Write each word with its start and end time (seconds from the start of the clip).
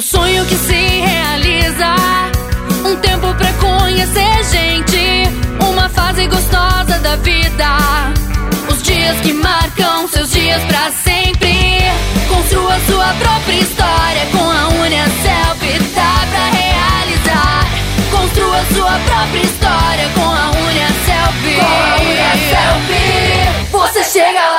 O 0.00 0.02
sonho 0.02 0.46
que 0.46 0.56
se 0.56 0.72
realiza. 0.72 1.94
Um 2.86 2.96
tempo 2.96 3.34
pra 3.34 3.52
conhecer 3.52 4.44
gente. 4.44 5.28
Uma 5.62 5.90
fase 5.90 6.26
gostosa 6.26 6.98
da 7.00 7.16
vida. 7.16 7.66
Os 8.72 8.82
dias 8.82 9.20
que 9.20 9.34
marcam 9.34 10.08
seus 10.08 10.30
dias 10.30 10.62
pra 10.62 10.90
sempre. 10.90 11.82
Construa 12.30 12.80
sua 12.86 13.12
própria 13.12 13.60
história 13.60 14.24
com 14.32 14.50
a 14.50 14.68
Unicelp. 14.68 15.62
Dá 15.94 16.26
pra 16.30 16.46
realizar. 16.48 17.66
Construa 18.10 18.64
sua 18.72 18.98
própria 19.00 19.42
história 19.42 20.08
com 20.14 20.24
a 20.24 20.50
Unicelp. 20.66 21.44
Com 21.60 21.76
a 21.76 21.96
Unicelp. 22.08 22.88
Você 23.70 24.02
chega. 24.04 24.49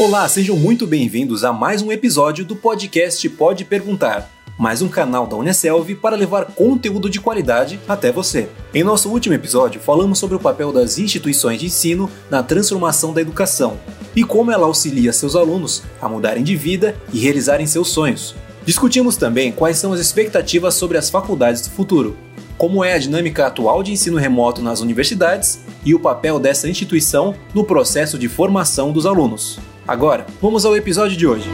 Olá, 0.00 0.26
sejam 0.30 0.56
muito 0.56 0.86
bem-vindos 0.86 1.44
a 1.44 1.52
mais 1.52 1.82
um 1.82 1.92
episódio 1.92 2.42
do 2.42 2.56
podcast 2.56 3.28
Pode 3.28 3.66
Perguntar, 3.66 4.30
mais 4.56 4.80
um 4.80 4.88
canal 4.88 5.26
da 5.26 5.36
Unicelv 5.36 5.94
para 5.96 6.16
levar 6.16 6.46
conteúdo 6.52 7.10
de 7.10 7.20
qualidade 7.20 7.78
até 7.86 8.10
você. 8.10 8.48
Em 8.72 8.82
nosso 8.82 9.10
último 9.10 9.34
episódio, 9.34 9.78
falamos 9.78 10.18
sobre 10.18 10.34
o 10.34 10.40
papel 10.40 10.72
das 10.72 10.98
instituições 10.98 11.60
de 11.60 11.66
ensino 11.66 12.10
na 12.30 12.42
transformação 12.42 13.12
da 13.12 13.20
educação 13.20 13.78
e 14.16 14.24
como 14.24 14.50
ela 14.50 14.64
auxilia 14.66 15.12
seus 15.12 15.36
alunos 15.36 15.82
a 16.00 16.08
mudarem 16.08 16.42
de 16.42 16.56
vida 16.56 16.96
e 17.12 17.18
realizarem 17.18 17.66
seus 17.66 17.90
sonhos. 17.90 18.34
Discutimos 18.64 19.18
também 19.18 19.52
quais 19.52 19.76
são 19.76 19.92
as 19.92 20.00
expectativas 20.00 20.72
sobre 20.72 20.96
as 20.96 21.10
faculdades 21.10 21.60
do 21.60 21.68
futuro, 21.72 22.16
como 22.56 22.82
é 22.82 22.94
a 22.94 22.98
dinâmica 22.98 23.46
atual 23.46 23.82
de 23.82 23.92
ensino 23.92 24.16
remoto 24.16 24.62
nas 24.62 24.80
universidades 24.80 25.60
e 25.84 25.94
o 25.94 26.00
papel 26.00 26.38
dessa 26.38 26.70
instituição 26.70 27.34
no 27.52 27.64
processo 27.64 28.18
de 28.18 28.28
formação 28.28 28.92
dos 28.92 29.04
alunos. 29.04 29.60
Agora, 29.90 30.24
vamos 30.40 30.64
ao 30.64 30.76
episódio 30.76 31.16
de 31.16 31.26
hoje. 31.26 31.50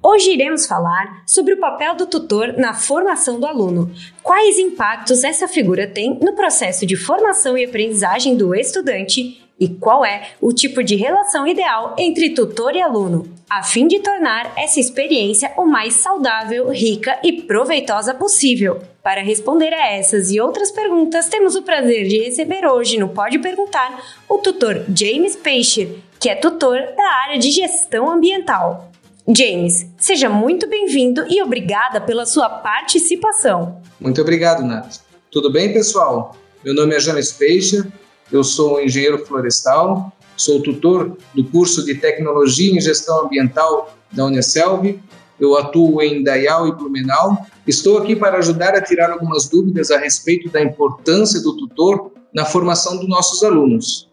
Hoje 0.00 0.30
iremos 0.30 0.66
falar 0.66 1.24
sobre 1.26 1.54
o 1.54 1.58
papel 1.58 1.96
do 1.96 2.06
tutor 2.06 2.56
na 2.56 2.74
formação 2.74 3.40
do 3.40 3.46
aluno. 3.46 3.90
Quais 4.22 4.56
impactos 4.56 5.24
essa 5.24 5.48
figura 5.48 5.84
tem 5.84 6.16
no 6.22 6.32
processo 6.34 6.86
de 6.86 6.94
formação 6.94 7.58
e 7.58 7.64
aprendizagem 7.64 8.36
do 8.36 8.54
estudante 8.54 9.41
e 9.62 9.68
qual 9.68 10.04
é 10.04 10.30
o 10.40 10.52
tipo 10.52 10.82
de 10.82 10.96
relação 10.96 11.46
ideal 11.46 11.94
entre 11.96 12.30
tutor 12.30 12.74
e 12.74 12.82
aluno, 12.82 13.28
a 13.48 13.62
fim 13.62 13.86
de 13.86 14.00
tornar 14.00 14.52
essa 14.56 14.80
experiência 14.80 15.52
o 15.56 15.64
mais 15.64 15.94
saudável, 15.94 16.68
rica 16.68 17.16
e 17.22 17.42
proveitosa 17.42 18.12
possível. 18.12 18.82
Para 19.04 19.22
responder 19.22 19.72
a 19.72 19.92
essas 19.92 20.32
e 20.32 20.40
outras 20.40 20.72
perguntas, 20.72 21.28
temos 21.28 21.54
o 21.54 21.62
prazer 21.62 22.08
de 22.08 22.24
receber 22.24 22.66
hoje 22.66 22.98
no 22.98 23.10
Pode 23.10 23.38
Perguntar 23.38 24.02
o 24.28 24.38
tutor 24.38 24.84
James 24.92 25.36
Peixe, 25.36 25.96
que 26.18 26.28
é 26.28 26.34
tutor 26.34 26.80
da 26.96 27.14
área 27.22 27.38
de 27.38 27.52
gestão 27.52 28.10
ambiental. 28.10 28.90
James, 29.28 29.86
seja 29.96 30.28
muito 30.28 30.66
bem-vindo 30.66 31.24
e 31.28 31.40
obrigada 31.40 32.00
pela 32.00 32.26
sua 32.26 32.48
participação. 32.48 33.80
Muito 34.00 34.20
obrigado, 34.20 34.64
Nath. 34.64 34.96
Tudo 35.30 35.52
bem, 35.52 35.72
pessoal? 35.72 36.34
Meu 36.64 36.74
nome 36.74 36.96
é 36.96 37.00
James 37.00 37.30
Peixe, 37.30 37.84
eu 38.32 38.42
sou 38.42 38.82
engenheiro 38.82 39.24
florestal, 39.26 40.10
sou 40.36 40.62
tutor 40.62 41.16
do 41.34 41.44
curso 41.44 41.84
de 41.84 41.94
Tecnologia 41.94 42.74
em 42.74 42.80
Gestão 42.80 43.26
Ambiental 43.26 43.94
da 44.10 44.24
Unicelv. 44.24 44.98
Eu 45.38 45.56
atuo 45.56 46.00
em 46.00 46.22
Dayal 46.22 46.66
e 46.66 46.72
Blumenau. 46.72 47.46
Estou 47.66 47.98
aqui 47.98 48.16
para 48.16 48.38
ajudar 48.38 48.74
a 48.74 48.80
tirar 48.80 49.10
algumas 49.10 49.48
dúvidas 49.48 49.90
a 49.90 49.98
respeito 49.98 50.48
da 50.50 50.62
importância 50.62 51.40
do 51.40 51.56
tutor 51.56 52.12
na 52.34 52.44
formação 52.44 52.96
dos 52.96 53.08
nossos 53.08 53.42
alunos. 53.44 54.08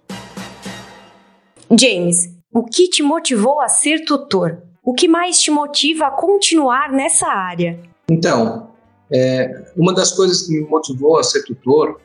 James, 1.79 2.29
o 2.51 2.63
que 2.63 2.89
te 2.89 3.01
motivou 3.03 3.61
a 3.61 3.67
ser 3.67 4.03
tutor? 4.05 4.63
O 4.83 4.93
que 4.93 5.07
mais 5.07 5.39
te 5.39 5.51
motiva 5.51 6.07
a 6.07 6.11
continuar 6.11 6.91
nessa 6.91 7.27
área? 7.27 7.79
Então, 8.09 8.71
é, 9.11 9.71
uma 9.77 9.93
das 9.93 10.11
coisas 10.11 10.41
que 10.41 10.51
me 10.51 10.67
motivou 10.67 11.17
a 11.19 11.23
ser 11.23 11.43
tutor 11.43 12.01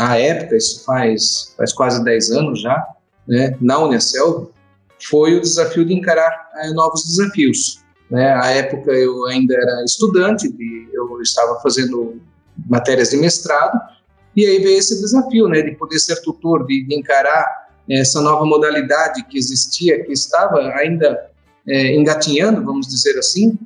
à 0.00 0.18
época, 0.18 0.56
isso 0.56 0.82
faz, 0.82 1.52
faz 1.58 1.74
quase 1.74 2.02
10 2.02 2.30
anos 2.30 2.62
já, 2.62 2.86
né, 3.28 3.54
na 3.60 3.78
Unicelv, 3.80 4.48
foi 5.10 5.36
o 5.36 5.40
desafio 5.42 5.84
de 5.84 5.92
encarar 5.92 6.48
é, 6.56 6.70
novos 6.70 7.04
desafios. 7.04 7.84
Né? 8.10 8.32
À 8.32 8.50
época 8.50 8.92
eu 8.92 9.26
ainda 9.26 9.54
era 9.54 9.84
estudante, 9.84 10.54
eu 10.94 11.20
estava 11.20 11.60
fazendo 11.60 12.18
matérias 12.66 13.10
de 13.10 13.18
mestrado, 13.18 13.78
e 14.34 14.46
aí 14.46 14.58
veio 14.60 14.78
esse 14.78 14.98
desafio 15.02 15.46
né, 15.48 15.60
de 15.60 15.72
poder 15.72 15.98
ser 15.98 16.22
tutor, 16.22 16.64
de, 16.66 16.82
de 16.82 16.94
encarar 16.94 17.68
essa 17.90 18.22
nova 18.22 18.46
modalidade 18.46 19.22
que 19.24 19.36
existia, 19.36 20.02
que 20.02 20.12
estava 20.12 20.60
ainda 20.76 21.30
é, 21.68 21.94
engatinhando, 21.94 22.64
vamos 22.64 22.88
dizer 22.88 23.18
assim, 23.18 23.58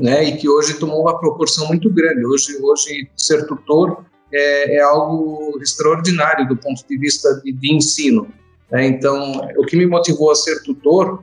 né, 0.00 0.24
e 0.24 0.36
que 0.38 0.48
hoje 0.48 0.78
tomou 0.78 1.02
uma 1.02 1.18
proporção 1.18 1.66
muito 1.66 1.90
grande. 1.90 2.24
Hoje, 2.24 2.56
hoje 2.62 3.10
ser 3.16 3.46
tutor 3.46 4.07
é, 4.32 4.76
é 4.76 4.80
algo 4.80 5.58
extraordinário 5.62 6.48
do 6.48 6.56
ponto 6.56 6.86
de 6.86 6.98
vista 6.98 7.40
de, 7.42 7.52
de 7.52 7.74
ensino. 7.74 8.28
Né? 8.70 8.86
Então, 8.86 9.48
o 9.56 9.64
que 9.64 9.76
me 9.76 9.86
motivou 9.86 10.30
a 10.30 10.34
ser 10.34 10.62
tutor 10.62 11.22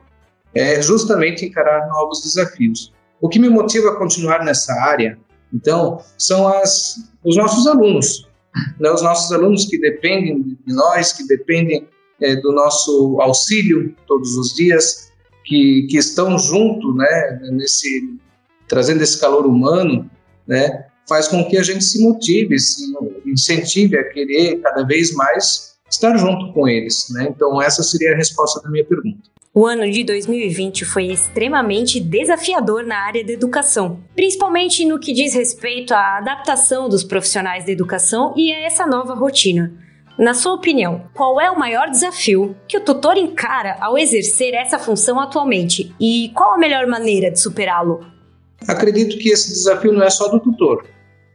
é 0.54 0.80
justamente 0.80 1.44
encarar 1.44 1.86
novos 1.88 2.22
desafios. 2.22 2.92
O 3.20 3.28
que 3.28 3.38
me 3.38 3.48
motiva 3.48 3.90
a 3.90 3.96
continuar 3.96 4.44
nessa 4.44 4.72
área, 4.74 5.18
então, 5.52 6.00
são 6.18 6.48
as, 6.48 6.96
os 7.24 7.36
nossos 7.36 7.66
alunos, 7.66 8.28
né? 8.78 8.90
os 8.90 9.02
nossos 9.02 9.32
alunos 9.32 9.66
que 9.66 9.78
dependem 9.78 10.58
de 10.66 10.74
nós, 10.74 11.12
que 11.12 11.26
dependem 11.26 11.88
é, 12.20 12.36
do 12.36 12.52
nosso 12.52 13.18
auxílio 13.20 13.94
todos 14.06 14.36
os 14.36 14.54
dias, 14.54 15.12
que, 15.44 15.86
que 15.88 15.96
estão 15.96 16.38
junto, 16.38 16.92
né, 16.94 17.38
nesse 17.52 18.18
trazendo 18.66 19.02
esse 19.02 19.20
calor 19.20 19.46
humano, 19.46 20.10
né, 20.46 20.86
faz 21.08 21.28
com 21.28 21.44
que 21.44 21.56
a 21.56 21.62
gente 21.62 21.84
se 21.84 22.02
motive, 22.02 22.58
se 22.58 22.82
incentive 23.24 23.98
a 23.98 24.04
querer 24.04 24.60
cada 24.60 24.84
vez 24.84 25.12
mais 25.12 25.76
estar 25.90 26.16
junto 26.16 26.52
com 26.52 26.68
eles. 26.68 27.06
Né? 27.10 27.28
Então, 27.30 27.60
essa 27.62 27.82
seria 27.82 28.12
a 28.12 28.16
resposta 28.16 28.60
da 28.60 28.70
minha 28.70 28.84
pergunta. 28.84 29.30
O 29.54 29.64
ano 29.64 29.90
de 29.90 30.04
2020 30.04 30.84
foi 30.84 31.06
extremamente 31.06 31.98
desafiador 31.98 32.84
na 32.84 32.98
área 32.98 33.24
da 33.24 33.32
educação, 33.32 34.00
principalmente 34.14 34.84
no 34.84 35.00
que 35.00 35.14
diz 35.14 35.32
respeito 35.32 35.94
à 35.94 36.18
adaptação 36.18 36.90
dos 36.90 37.02
profissionais 37.02 37.64
da 37.64 37.72
educação 37.72 38.34
e 38.36 38.52
a 38.52 38.66
essa 38.66 38.86
nova 38.86 39.14
rotina. 39.14 39.72
Na 40.18 40.34
sua 40.34 40.52
opinião, 40.52 41.08
qual 41.14 41.40
é 41.40 41.50
o 41.50 41.58
maior 41.58 41.88
desafio 41.88 42.54
que 42.68 42.76
o 42.76 42.82
tutor 42.82 43.16
encara 43.16 43.78
ao 43.80 43.96
exercer 43.96 44.52
essa 44.52 44.78
função 44.78 45.18
atualmente 45.18 45.94
e 45.98 46.30
qual 46.34 46.52
a 46.52 46.58
melhor 46.58 46.86
maneira 46.86 47.30
de 47.30 47.40
superá-lo? 47.40 48.00
Acredito 48.68 49.16
que 49.16 49.30
esse 49.30 49.48
desafio 49.48 49.92
não 49.92 50.02
é 50.02 50.10
só 50.10 50.28
do 50.28 50.40
tutor, 50.40 50.84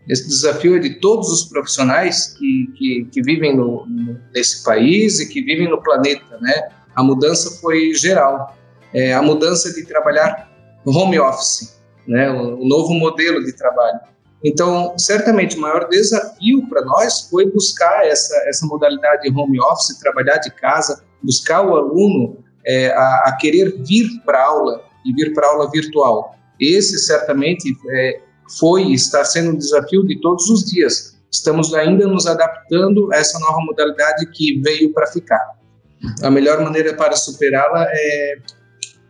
esse 0.07 0.27
desafio 0.27 0.75
é 0.75 0.79
de 0.79 0.99
todos 0.99 1.29
os 1.29 1.45
profissionais 1.45 2.35
que, 2.37 2.71
que, 2.75 3.07
que 3.11 3.21
vivem 3.21 3.55
no, 3.55 3.85
nesse 4.33 4.63
país 4.63 5.19
e 5.19 5.29
que 5.29 5.41
vivem 5.41 5.69
no 5.69 5.81
planeta, 5.81 6.37
né? 6.39 6.69
A 6.95 7.03
mudança 7.03 7.59
foi 7.61 7.93
geral. 7.93 8.57
É, 8.93 9.13
a 9.13 9.21
mudança 9.21 9.71
de 9.73 9.85
trabalhar 9.85 10.49
home 10.85 11.19
office, 11.19 11.79
né? 12.07 12.29
O, 12.31 12.61
o 12.61 12.67
novo 12.67 12.93
modelo 12.93 13.43
de 13.43 13.53
trabalho. 13.53 13.99
Então, 14.43 14.97
certamente, 14.97 15.55
o 15.55 15.61
maior 15.61 15.87
desafio 15.87 16.67
para 16.67 16.83
nós 16.83 17.27
foi 17.29 17.45
buscar 17.51 18.05
essa, 18.05 18.35
essa 18.47 18.65
modalidade 18.65 19.21
de 19.21 19.37
home 19.37 19.61
office, 19.61 19.99
trabalhar 19.99 20.37
de 20.37 20.49
casa, 20.51 21.03
buscar 21.23 21.61
o 21.61 21.75
aluno 21.75 22.43
é, 22.65 22.87
a, 22.87 23.23
a, 23.27 23.37
querer 23.39 23.77
vir 23.83 24.09
para 24.25 24.43
aula 24.43 24.83
e 25.05 25.13
vir 25.13 25.33
para 25.33 25.47
aula 25.47 25.69
virtual. 25.69 26.35
Esse, 26.59 26.97
certamente, 26.99 27.71
é, 27.91 28.21
foi 28.59 28.83
e 28.83 28.93
está 28.93 29.23
sendo 29.23 29.51
um 29.51 29.57
desafio 29.57 30.05
de 30.05 30.19
todos 30.21 30.49
os 30.49 30.65
dias. 30.65 31.17
Estamos 31.31 31.73
ainda 31.73 32.05
nos 32.07 32.27
adaptando 32.27 33.11
a 33.13 33.17
essa 33.17 33.39
nova 33.39 33.61
modalidade 33.61 34.25
que 34.31 34.59
veio 34.61 34.91
para 34.93 35.07
ficar. 35.07 35.41
A 36.21 36.29
melhor 36.29 36.61
maneira 36.61 36.93
para 36.95 37.15
superá-la 37.15 37.85
é, 37.89 38.37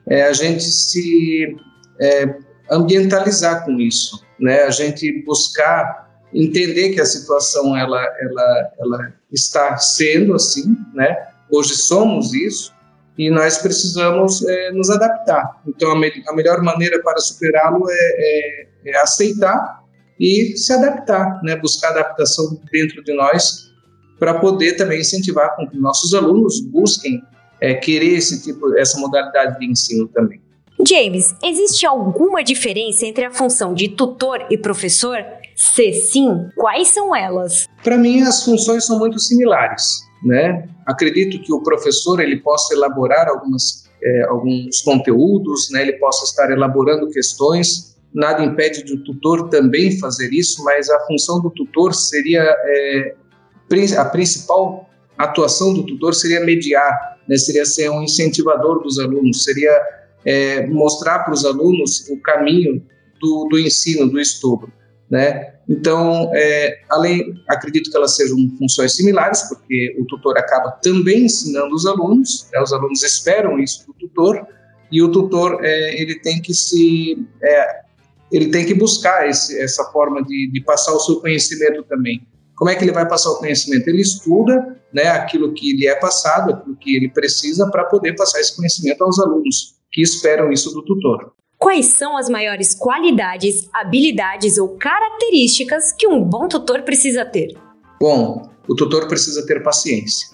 é, 0.09 0.23
a 0.23 0.33
gente 0.33 0.63
se 0.63 1.55
é, 1.99 2.35
ambientalizar 2.69 3.65
com 3.65 3.79
isso, 3.79 4.23
né? 4.39 4.63
A 4.63 4.69
gente 4.69 5.23
buscar 5.23 6.09
entender 6.33 6.89
que 6.93 7.01
a 7.01 7.05
situação 7.05 7.75
ela, 7.75 8.01
ela, 8.21 8.71
ela 8.79 9.13
está 9.31 9.77
sendo 9.77 10.33
assim, 10.33 10.75
né? 10.93 11.15
Hoje 11.51 11.75
somos 11.75 12.33
isso 12.33 12.73
e 13.17 13.29
nós 13.29 13.57
precisamos 13.57 14.45
é, 14.47 14.71
nos 14.71 14.89
adaptar. 14.89 15.61
Então, 15.67 15.91
a, 15.91 15.99
me 15.99 16.11
a, 16.27 16.33
melhor 16.33 16.61
maneira 16.61 17.01
para 17.03 17.19
superá-lo 17.19 17.85
é, 17.89 17.93
é, 17.93 18.67
é, 18.85 18.97
aceitar 18.97 19.81
e 20.19 20.55
se 20.57 20.71
adaptar, 20.73 21.41
né? 21.43 21.55
buscar 21.55 21.89
adaptação 21.89 22.59
dentro 22.71 23.03
de 23.03 23.13
nós 23.13 23.71
para 24.19 24.35
poder 24.35 24.75
também 24.75 25.01
incentivar 25.01 25.55
com 25.55 25.67
que 25.67 25.77
nossos 25.77 26.13
alunos 26.13 26.61
busquem 26.61 27.21
é, 27.59 27.73
querer 27.73 28.17
esse 28.17 28.43
tipo, 28.43 28.77
essa 28.77 28.99
modalidade 28.99 29.59
de 29.59 29.65
ensino 29.65 30.07
também. 30.07 30.39
James, 30.87 31.35
existe 31.43 31.85
alguma 31.85 32.43
diferença 32.43 33.05
entre 33.05 33.25
a 33.25 33.31
função 33.31 33.73
de 33.73 33.89
tutor 33.89 34.45
e 34.49 34.57
professor? 34.57 35.17
Se 35.55 35.93
sim, 35.93 36.49
quais 36.55 36.87
são 36.87 37.15
elas? 37.15 37.67
Para 37.83 37.97
mim, 37.97 38.21
as 38.21 38.43
funções 38.43 38.85
são 38.85 38.97
muito 38.97 39.19
similares. 39.19 40.01
né? 40.23 40.67
Acredito 40.85 41.41
que 41.41 41.53
o 41.53 41.61
professor 41.61 42.19
ele 42.19 42.37
possa 42.37 42.73
elaborar 42.73 43.27
algumas, 43.27 43.89
é, 44.03 44.23
alguns 44.23 44.81
conteúdos, 44.81 45.69
né? 45.71 45.81
Ele 45.81 45.93
possa 45.93 46.25
estar 46.25 46.51
elaborando 46.51 47.09
questões. 47.09 47.90
Nada 48.13 48.43
impede 48.43 48.83
do 48.83 49.03
tutor 49.03 49.49
também 49.49 49.97
fazer 49.99 50.31
isso, 50.33 50.63
mas 50.63 50.89
a 50.89 50.99
função 51.07 51.41
do 51.41 51.49
tutor 51.49 51.93
seria 51.93 52.43
é, 52.43 53.15
a 53.97 54.05
principal 54.05 54.89
atuação 55.17 55.73
do 55.73 55.85
tutor 55.85 56.13
seria 56.13 56.43
mediar, 56.43 57.17
né? 57.27 57.37
Seria 57.37 57.65
ser 57.65 57.89
um 57.89 58.03
incentivador 58.03 58.83
dos 58.83 58.99
alunos, 58.99 59.43
seria 59.43 59.71
é, 60.25 60.67
mostrar 60.67 61.19
para 61.19 61.33
os 61.33 61.45
alunos 61.45 62.07
o 62.09 62.17
caminho 62.21 62.83
do, 63.19 63.47
do 63.49 63.59
ensino, 63.59 64.09
do 64.09 64.19
estudo. 64.19 64.71
Né? 65.09 65.53
Então, 65.67 66.31
é, 66.33 66.79
além, 66.89 67.33
acredito 67.49 67.91
que 67.91 67.97
elas 67.97 68.15
sejam 68.15 68.37
funções 68.57 68.95
similares, 68.95 69.43
porque 69.49 69.95
o 69.99 70.05
tutor 70.05 70.37
acaba 70.37 70.71
também 70.81 71.25
ensinando 71.25 71.75
os 71.75 71.85
alunos, 71.85 72.47
né? 72.51 72.61
os 72.61 72.71
alunos 72.71 73.03
esperam 73.03 73.59
isso 73.59 73.85
do 73.85 73.93
tutor, 73.93 74.47
e 74.91 75.01
o 75.01 75.11
tutor 75.11 75.63
é, 75.63 76.01
ele 76.01 76.15
tem 76.19 76.41
que 76.41 76.53
se 76.53 77.25
é, 77.43 77.81
ele 78.31 78.49
tem 78.49 78.65
que 78.65 78.73
buscar 78.73 79.27
esse, 79.27 79.59
essa 79.59 79.83
forma 79.91 80.23
de, 80.23 80.49
de, 80.51 80.63
passar 80.63 80.93
o 80.93 80.99
seu 80.99 81.19
conhecimento 81.19 81.83
também. 81.83 82.25
Como 82.55 82.69
é 82.69 82.75
que 82.75 82.83
ele 82.83 82.91
vai 82.91 83.07
passar 83.07 83.31
o 83.31 83.39
conhecimento? 83.39 83.87
Ele 83.87 84.01
estuda 84.01 84.77
né, 84.93 85.09
aquilo 85.09 85.53
que 85.53 85.73
lhe 85.73 85.87
é 85.87 85.95
passado, 85.95 86.53
aquilo 86.53 86.75
que 86.75 86.95
ele 86.95 87.09
precisa 87.09 87.69
para 87.69 87.85
poder 87.85 88.15
passar 88.15 88.39
esse 88.39 88.55
conhecimento 88.55 89.03
aos 89.03 89.19
alunos 89.19 89.75
que 89.91 90.01
esperam 90.01 90.51
isso 90.51 90.71
do 90.71 90.83
tutor. 90.83 91.33
Quais 91.57 91.87
são 91.87 92.17
as 92.17 92.29
maiores 92.29 92.73
qualidades, 92.73 93.69
habilidades 93.73 94.57
ou 94.57 94.77
características 94.77 95.91
que 95.91 96.07
um 96.07 96.23
bom 96.23 96.47
tutor 96.47 96.81
precisa 96.83 97.25
ter? 97.25 97.55
Bom, 97.99 98.49
o 98.67 98.75
tutor 98.75 99.07
precisa 99.07 99.45
ter 99.45 99.61
paciência. 99.61 100.29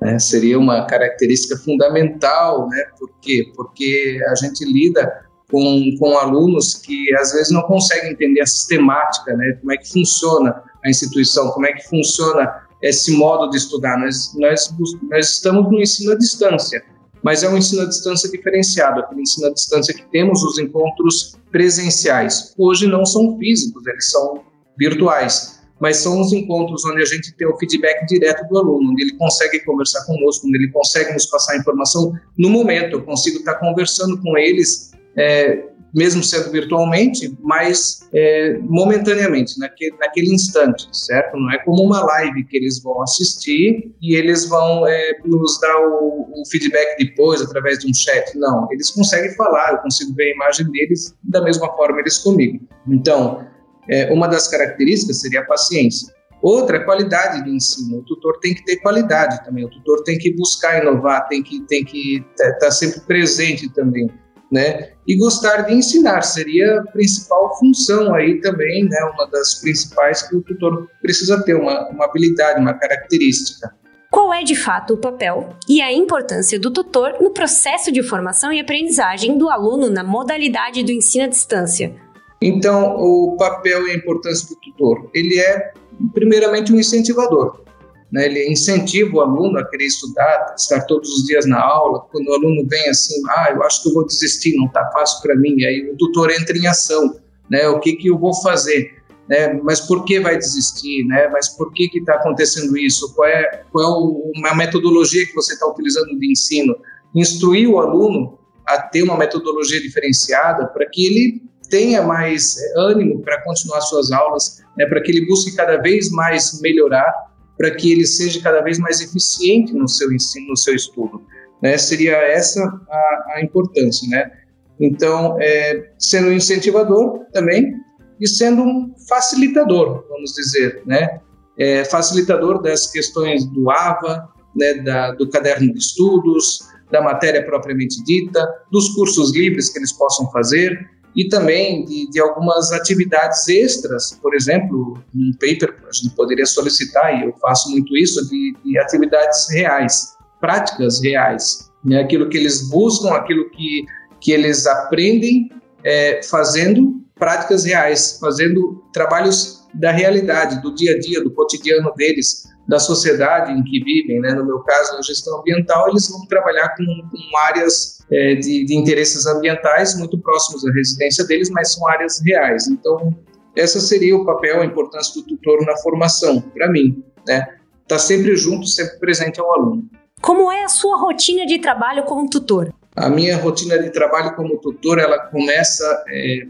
Né? 0.00 0.18
Seria 0.18 0.58
uma 0.58 0.84
característica 0.86 1.56
fundamental, 1.58 2.68
né? 2.68 2.84
Por 2.98 3.10
quê? 3.20 3.52
Porque 3.54 4.20
a 4.28 4.34
gente 4.34 4.64
lida 4.64 5.25
com, 5.50 5.96
com 5.98 6.18
alunos 6.18 6.74
que 6.74 7.14
às 7.14 7.32
vezes 7.32 7.50
não 7.50 7.62
conseguem 7.62 8.12
entender 8.12 8.40
a 8.40 8.46
sistemática, 8.46 9.34
né? 9.36 9.58
Como 9.60 9.72
é 9.72 9.76
que 9.76 9.88
funciona 9.88 10.62
a 10.84 10.90
instituição, 10.90 11.50
como 11.50 11.66
é 11.66 11.72
que 11.72 11.88
funciona 11.88 12.66
esse 12.82 13.12
modo 13.12 13.50
de 13.50 13.56
estudar. 13.56 13.98
Nós, 13.98 14.32
nós, 14.36 14.74
nós 15.10 15.30
estamos 15.30 15.70
no 15.70 15.80
ensino 15.80 16.12
à 16.12 16.16
distância 16.16 16.82
mas 17.26 17.42
é 17.42 17.48
um 17.48 17.56
ensino 17.56 17.82
à 17.82 17.86
distância 17.86 18.30
diferenciado, 18.30 19.00
aquele 19.00 19.22
ensino 19.22 19.48
à 19.48 19.52
distância 19.52 19.92
que 19.92 20.04
temos 20.12 20.44
os 20.44 20.60
encontros 20.60 21.36
presenciais. 21.50 22.54
Hoje 22.56 22.86
não 22.86 23.04
são 23.04 23.36
físicos, 23.36 23.84
eles 23.84 24.08
são 24.12 24.44
virtuais, 24.78 25.60
mas 25.80 25.96
são 25.96 26.20
os 26.20 26.32
encontros 26.32 26.84
onde 26.84 27.02
a 27.02 27.04
gente 27.04 27.34
tem 27.34 27.48
o 27.48 27.58
feedback 27.58 28.06
direto 28.06 28.46
do 28.48 28.58
aluno, 28.58 28.92
onde 28.92 29.02
ele 29.02 29.16
consegue 29.16 29.58
conversar 29.64 30.04
conosco, 30.06 30.46
onde 30.46 30.56
ele 30.56 30.70
consegue 30.70 31.12
nos 31.12 31.26
passar 31.26 31.56
informação 31.56 32.12
no 32.38 32.48
momento. 32.48 32.92
Eu 32.92 33.02
consigo 33.02 33.38
estar 33.38 33.54
conversando 33.54 34.22
com 34.22 34.38
eles 34.38 34.92
é, 35.16 35.66
mesmo 35.96 36.22
sendo 36.22 36.50
virtualmente, 36.50 37.34
mas 37.40 38.06
é, 38.12 38.58
momentaneamente, 38.58 39.58
naquele, 39.58 39.96
naquele 39.96 40.34
instante, 40.34 40.86
certo? 40.92 41.38
Não 41.38 41.50
é 41.50 41.58
como 41.64 41.82
uma 41.82 42.04
live 42.04 42.44
que 42.44 42.56
eles 42.58 42.82
vão 42.82 43.02
assistir 43.02 43.94
e 44.02 44.14
eles 44.14 44.46
vão 44.46 44.86
é, 44.86 45.18
nos 45.24 45.58
dar 45.58 45.78
o, 45.78 46.28
o, 46.34 46.42
feedback 46.50 46.98
depois 46.98 47.40
através 47.40 47.78
de 47.78 47.90
um 47.90 47.94
chat. 47.94 48.36
Não, 48.36 48.68
eles 48.70 48.90
conseguem 48.90 49.34
falar, 49.36 49.72
eu 49.72 49.78
consigo 49.78 50.12
ver 50.14 50.32
a 50.32 50.34
imagem 50.34 50.70
deles 50.70 51.16
da 51.24 51.42
mesma 51.42 51.74
forma 51.74 51.98
eles 52.00 52.18
comigo. 52.18 52.60
Então, 52.86 53.46
é, 53.88 54.12
uma 54.12 54.28
das 54.28 54.48
características 54.48 55.22
seria 55.22 55.40
a 55.40 55.44
paciência. 55.44 56.14
Outra, 56.42 56.76
a 56.76 56.84
qualidade 56.84 57.42
de 57.42 57.50
ensino. 57.50 58.00
O 58.00 58.02
tutor 58.02 58.38
tem 58.40 58.54
que 58.54 58.62
ter 58.66 58.76
qualidade 58.76 59.42
também. 59.44 59.64
O 59.64 59.70
tutor 59.70 60.02
tem 60.04 60.18
que 60.18 60.36
buscar 60.36 60.82
inovar, 60.82 61.26
tem 61.26 61.42
que 61.42 61.60
tem 61.66 61.82
que 61.82 62.18
estar 62.18 62.52
tá, 62.52 62.58
tá 62.58 62.70
sempre 62.70 63.00
presente 63.00 63.72
também 63.72 64.10
né? 64.50 64.90
E 65.06 65.16
gostar 65.16 65.62
de 65.62 65.74
ensinar 65.74 66.22
seria 66.22 66.80
a 66.80 66.90
principal 66.90 67.56
função 67.58 68.14
aí 68.14 68.40
também, 68.40 68.84
né? 68.84 68.98
Uma 69.14 69.26
das 69.30 69.56
principais 69.56 70.22
que 70.22 70.36
o 70.36 70.42
tutor 70.42 70.88
precisa 71.02 71.42
ter, 71.44 71.54
uma, 71.54 71.88
uma 71.90 72.04
habilidade, 72.04 72.60
uma 72.60 72.74
característica. 72.74 73.74
Qual 74.10 74.32
é 74.32 74.42
de 74.42 74.54
fato 74.54 74.94
o 74.94 74.96
papel 74.96 75.50
e 75.68 75.82
a 75.82 75.92
importância 75.92 76.58
do 76.58 76.70
tutor 76.70 77.16
no 77.20 77.30
processo 77.30 77.92
de 77.92 78.02
formação 78.02 78.52
e 78.52 78.60
aprendizagem 78.60 79.36
do 79.36 79.48
aluno 79.48 79.90
na 79.90 80.04
modalidade 80.04 80.82
do 80.82 80.92
ensino 80.92 81.24
à 81.24 81.28
distância? 81.28 81.94
Então, 82.40 82.96
o 82.96 83.36
papel 83.36 83.88
e 83.88 83.90
a 83.90 83.94
importância 83.94 84.48
do 84.48 84.56
tutor, 84.60 85.10
ele 85.12 85.38
é 85.38 85.72
primeiramente 86.14 86.72
um 86.72 86.78
incentivador 86.78 87.65
né, 88.12 88.26
ele 88.26 88.50
incentiva 88.50 89.16
o 89.16 89.20
aluno 89.20 89.58
a 89.58 89.64
querer 89.64 89.86
estudar, 89.86 90.54
estar 90.56 90.82
todos 90.82 91.08
os 91.10 91.24
dias 91.26 91.46
na 91.46 91.60
aula. 91.60 92.00
Quando 92.12 92.28
o 92.28 92.34
aluno 92.34 92.66
vem 92.68 92.88
assim, 92.88 93.20
ah, 93.30 93.50
eu 93.54 93.62
acho 93.62 93.82
que 93.82 93.88
eu 93.88 93.94
vou 93.94 94.06
desistir, 94.06 94.56
não 94.56 94.66
está 94.66 94.88
fácil 94.92 95.22
para 95.22 95.36
mim, 95.36 95.62
aí 95.64 95.90
o 95.90 95.96
tutor 95.96 96.30
entra 96.30 96.56
em 96.56 96.66
ação, 96.66 97.16
né, 97.50 97.68
o 97.68 97.80
que, 97.80 97.94
que 97.94 98.08
eu 98.08 98.18
vou 98.18 98.34
fazer? 98.42 98.94
Né, 99.28 99.54
mas 99.64 99.80
por 99.80 100.04
que 100.04 100.20
vai 100.20 100.38
desistir? 100.38 101.04
Né, 101.06 101.28
mas 101.28 101.48
por 101.48 101.72
que 101.72 101.90
está 101.98 102.14
acontecendo 102.14 102.76
isso? 102.76 103.12
Qual 103.14 103.28
é, 103.28 103.64
qual 103.72 103.84
é 103.84 104.38
uma 104.38 104.54
metodologia 104.54 105.26
que 105.26 105.34
você 105.34 105.54
está 105.54 105.66
utilizando 105.66 106.16
de 106.18 106.30
ensino? 106.30 106.76
Instruir 107.14 107.68
o 107.68 107.80
aluno 107.80 108.38
a 108.66 108.80
ter 108.80 109.02
uma 109.02 109.16
metodologia 109.16 109.80
diferenciada 109.80 110.66
para 110.66 110.86
que 110.88 111.06
ele 111.06 111.42
tenha 111.68 112.02
mais 112.02 112.56
eh, 112.58 112.72
ânimo 112.76 113.20
para 113.22 113.42
continuar 113.42 113.80
suas 113.80 114.10
aulas, 114.12 114.62
né, 114.76 114.86
para 114.86 115.00
que 115.02 115.10
ele 115.10 115.26
busque 115.26 115.54
cada 115.54 115.76
vez 115.78 116.10
mais 116.10 116.60
melhorar 116.60 117.12
para 117.56 117.74
que 117.74 117.92
ele 117.92 118.06
seja 118.06 118.40
cada 118.40 118.60
vez 118.60 118.78
mais 118.78 119.00
eficiente 119.00 119.72
no 119.72 119.88
seu 119.88 120.12
ensino, 120.12 120.48
no 120.48 120.56
seu 120.56 120.74
estudo. 120.74 121.22
Né? 121.62 121.78
Seria 121.78 122.16
essa 122.16 122.62
a, 122.62 123.24
a 123.36 123.40
importância, 123.42 124.08
né? 124.08 124.30
Então, 124.78 125.38
é, 125.40 125.90
sendo 125.98 126.28
um 126.28 126.32
incentivador 126.32 127.24
também 127.32 127.74
e 128.20 128.28
sendo 128.28 128.62
um 128.62 128.94
facilitador, 129.08 130.04
vamos 130.08 130.32
dizer, 130.32 130.82
né? 130.86 131.20
É, 131.58 131.84
facilitador 131.84 132.60
das 132.60 132.90
questões 132.90 133.46
do 133.46 133.70
AVA, 133.70 134.28
né, 134.54 134.74
da, 134.74 135.12
do 135.12 135.28
caderno 135.30 135.72
de 135.72 135.78
estudos, 135.78 136.60
da 136.90 137.00
matéria 137.00 137.44
propriamente 137.44 138.02
dita, 138.04 138.46
dos 138.70 138.90
cursos 138.90 139.34
livres 139.34 139.70
que 139.70 139.78
eles 139.78 139.92
possam 139.92 140.30
fazer, 140.30 140.78
e 141.16 141.28
também 141.28 141.84
de, 141.86 142.10
de, 142.10 142.20
algumas 142.20 142.70
atividades 142.72 143.48
extras, 143.48 144.12
por 144.20 144.34
exemplo, 144.34 145.02
um 145.14 145.32
paper 145.32 145.74
a 145.88 145.92
gente 145.92 146.14
poderia 146.14 146.44
solicitar, 146.44 147.18
e 147.18 147.24
eu 147.24 147.32
faço 147.40 147.70
muito 147.70 147.96
isso, 147.96 148.28
de, 148.28 148.54
de 148.62 148.78
atividades 148.78 149.50
reais, 149.50 150.14
práticas 150.38 151.02
reais, 151.02 151.70
né? 151.82 152.02
aquilo 152.02 152.28
que 152.28 152.36
eles 152.36 152.68
buscam, 152.68 153.12
aquilo 153.12 153.48
que, 153.50 153.86
que 154.20 154.30
eles 154.30 154.66
aprendem 154.66 155.50
é, 155.82 156.20
fazendo 156.22 157.00
práticas 157.14 157.64
reais, 157.64 158.18
fazendo 158.20 158.84
trabalhos 158.92 159.66
da 159.72 159.90
realidade, 159.90 160.60
do 160.60 160.74
dia 160.74 160.96
a 160.96 160.98
dia, 160.98 161.24
do 161.24 161.30
cotidiano 161.30 161.92
deles, 161.96 162.44
da 162.68 162.78
sociedade 162.78 163.52
em 163.52 163.62
que 163.62 163.82
vivem, 163.82 164.20
né? 164.20 164.32
no 164.32 164.44
meu 164.44 164.58
caso, 164.60 164.94
na 164.94 165.02
gestão 165.02 165.38
ambiental, 165.38 165.88
eles 165.88 166.08
vão 166.08 166.26
trabalhar 166.26 166.74
com, 166.76 166.84
com 166.84 167.38
áreas 167.38 168.04
é, 168.10 168.34
de, 168.34 168.64
de, 168.64 168.76
interesses 168.76 169.26
ambientais 169.26 169.96
muito 169.96 170.18
próximos 170.18 170.66
à 170.66 170.72
residência 170.72 171.24
deles, 171.24 171.48
mas 171.50 171.74
são 171.74 171.86
áreas 171.88 172.20
reais. 172.24 172.66
Então, 172.66 173.14
essa 173.54 173.80
seria 173.80 174.16
o 174.16 174.24
papel, 174.24 174.60
a 174.60 174.64
importância 174.64 175.14
do 175.14 175.26
tutor 175.26 175.64
na 175.64 175.76
formação, 175.78 176.40
para 176.40 176.70
mim, 176.70 177.02
né? 177.26 177.46
Está 177.82 177.98
sempre 177.98 178.34
junto, 178.36 178.66
sempre 178.66 178.98
presente 178.98 179.40
ao 179.40 179.54
aluno. 179.54 179.88
Como 180.20 180.50
é 180.50 180.64
a 180.64 180.68
sua 180.68 180.98
rotina 180.98 181.46
de 181.46 181.60
trabalho 181.60 182.02
como 182.02 182.28
tutor? 182.28 182.74
A 182.96 183.08
minha 183.08 183.36
rotina 183.36 183.78
de 183.78 183.90
trabalho 183.90 184.34
como 184.34 184.58
tutor, 184.58 184.98
ela 184.98 185.18
começa 185.18 186.04
é, 186.08 186.48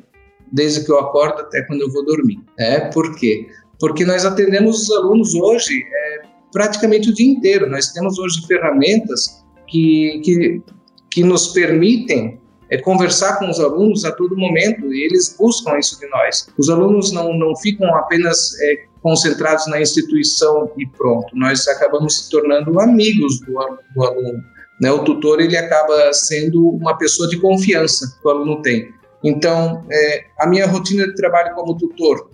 desde 0.50 0.84
que 0.84 0.90
eu 0.90 0.98
acordo 0.98 1.42
até 1.42 1.62
quando 1.62 1.82
eu 1.82 1.92
vou 1.92 2.04
dormir. 2.04 2.38
É, 2.58 2.80
por 2.90 3.14
quê? 3.16 3.46
Porque 3.78 4.04
nós 4.04 4.24
atendemos 4.24 4.82
os 4.82 4.96
alunos 4.96 5.34
hoje 5.34 5.84
é, 5.84 6.22
praticamente 6.52 7.10
o 7.10 7.14
dia 7.14 7.30
inteiro. 7.30 7.68
Nós 7.68 7.92
temos 7.92 8.18
hoje 8.18 8.46
ferramentas 8.46 9.44
que, 9.66 10.20
que, 10.24 10.62
que 11.10 11.22
nos 11.22 11.48
permitem 11.48 12.40
é, 12.70 12.78
conversar 12.78 13.38
com 13.38 13.48
os 13.48 13.60
alunos 13.60 14.04
a 14.04 14.12
todo 14.12 14.36
momento 14.36 14.92
e 14.92 15.04
eles 15.04 15.36
buscam 15.38 15.78
isso 15.78 15.98
de 16.00 16.08
nós. 16.08 16.48
Os 16.58 16.68
alunos 16.68 17.12
não, 17.12 17.32
não 17.34 17.54
ficam 17.56 17.94
apenas 17.96 18.58
é, 18.60 18.84
concentrados 19.02 19.66
na 19.68 19.80
instituição 19.80 20.70
e 20.76 20.86
pronto. 20.86 21.28
Nós 21.34 21.66
acabamos 21.68 22.18
se 22.18 22.30
tornando 22.30 22.80
amigos 22.80 23.40
do, 23.40 23.52
do 23.94 24.04
aluno. 24.04 24.42
Né? 24.80 24.90
O 24.90 25.04
tutor 25.04 25.40
ele 25.40 25.56
acaba 25.56 26.12
sendo 26.12 26.68
uma 26.70 26.96
pessoa 26.96 27.28
de 27.28 27.38
confiança 27.38 28.18
que 28.20 28.26
o 28.26 28.30
aluno 28.30 28.62
tem. 28.62 28.90
Então, 29.22 29.84
é, 29.90 30.24
a 30.38 30.46
minha 30.46 30.66
rotina 30.66 31.06
de 31.06 31.14
trabalho 31.14 31.54
como 31.54 31.76
tutor 31.76 32.30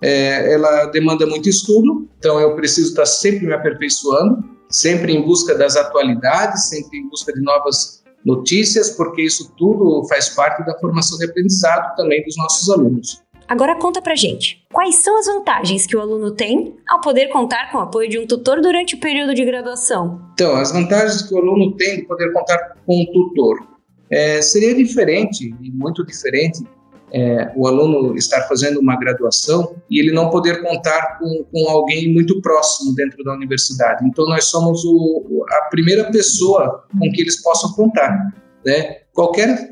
é, 0.00 0.52
ela 0.52 0.86
demanda 0.86 1.26
muito 1.26 1.48
estudo, 1.48 2.08
então 2.18 2.38
eu 2.40 2.54
preciso 2.54 2.90
estar 2.90 3.06
sempre 3.06 3.46
me 3.46 3.52
aperfeiçoando, 3.52 4.44
sempre 4.68 5.12
em 5.12 5.22
busca 5.22 5.54
das 5.54 5.76
atualidades, 5.76 6.68
sempre 6.68 6.98
em 6.98 7.08
busca 7.08 7.32
de 7.32 7.40
novas 7.40 8.04
notícias, 8.24 8.90
porque 8.90 9.22
isso 9.22 9.52
tudo 9.56 10.06
faz 10.08 10.28
parte 10.28 10.64
da 10.64 10.78
formação 10.78 11.18
de 11.18 11.24
aprendizado 11.24 11.94
também 11.96 12.22
dos 12.24 12.36
nossos 12.36 12.68
alunos. 12.70 13.22
Agora 13.48 13.76
conta 13.76 14.02
pra 14.02 14.14
gente, 14.14 14.62
quais 14.70 14.96
são 14.96 15.18
as 15.18 15.24
vantagens 15.24 15.86
que 15.86 15.96
o 15.96 16.00
aluno 16.00 16.32
tem 16.32 16.76
ao 16.86 17.00
poder 17.00 17.28
contar 17.28 17.72
com 17.72 17.78
o 17.78 17.80
apoio 17.80 18.08
de 18.08 18.18
um 18.18 18.26
tutor 18.26 18.60
durante 18.60 18.94
o 18.94 19.00
período 19.00 19.34
de 19.34 19.42
graduação? 19.42 20.20
Então, 20.34 20.54
as 20.54 20.70
vantagens 20.70 21.22
que 21.22 21.34
o 21.34 21.38
aluno 21.38 21.74
tem 21.74 21.96
de 21.96 22.02
poder 22.02 22.30
contar 22.30 22.76
com 22.84 23.00
um 23.00 23.06
tutor. 23.06 23.66
É, 24.10 24.42
seria 24.42 24.74
diferente, 24.74 25.54
e 25.62 25.70
muito 25.70 26.04
diferente, 26.04 26.62
é, 27.12 27.52
o 27.56 27.66
aluno 27.66 28.16
estar 28.16 28.42
fazendo 28.42 28.80
uma 28.80 28.96
graduação 28.96 29.74
e 29.90 29.98
ele 30.00 30.12
não 30.12 30.30
poder 30.30 30.62
contar 30.62 31.18
com, 31.18 31.44
com 31.50 31.68
alguém 31.70 32.12
muito 32.12 32.40
próximo 32.40 32.94
dentro 32.94 33.22
da 33.24 33.32
universidade. 33.32 34.06
Então, 34.06 34.26
nós 34.26 34.44
somos 34.44 34.84
o, 34.84 35.44
a 35.50 35.68
primeira 35.70 36.10
pessoa 36.10 36.84
com 36.98 37.10
que 37.12 37.22
eles 37.22 37.42
possam 37.42 37.72
contar. 37.72 38.32
Né? 38.64 38.98
Qualquer, 39.12 39.70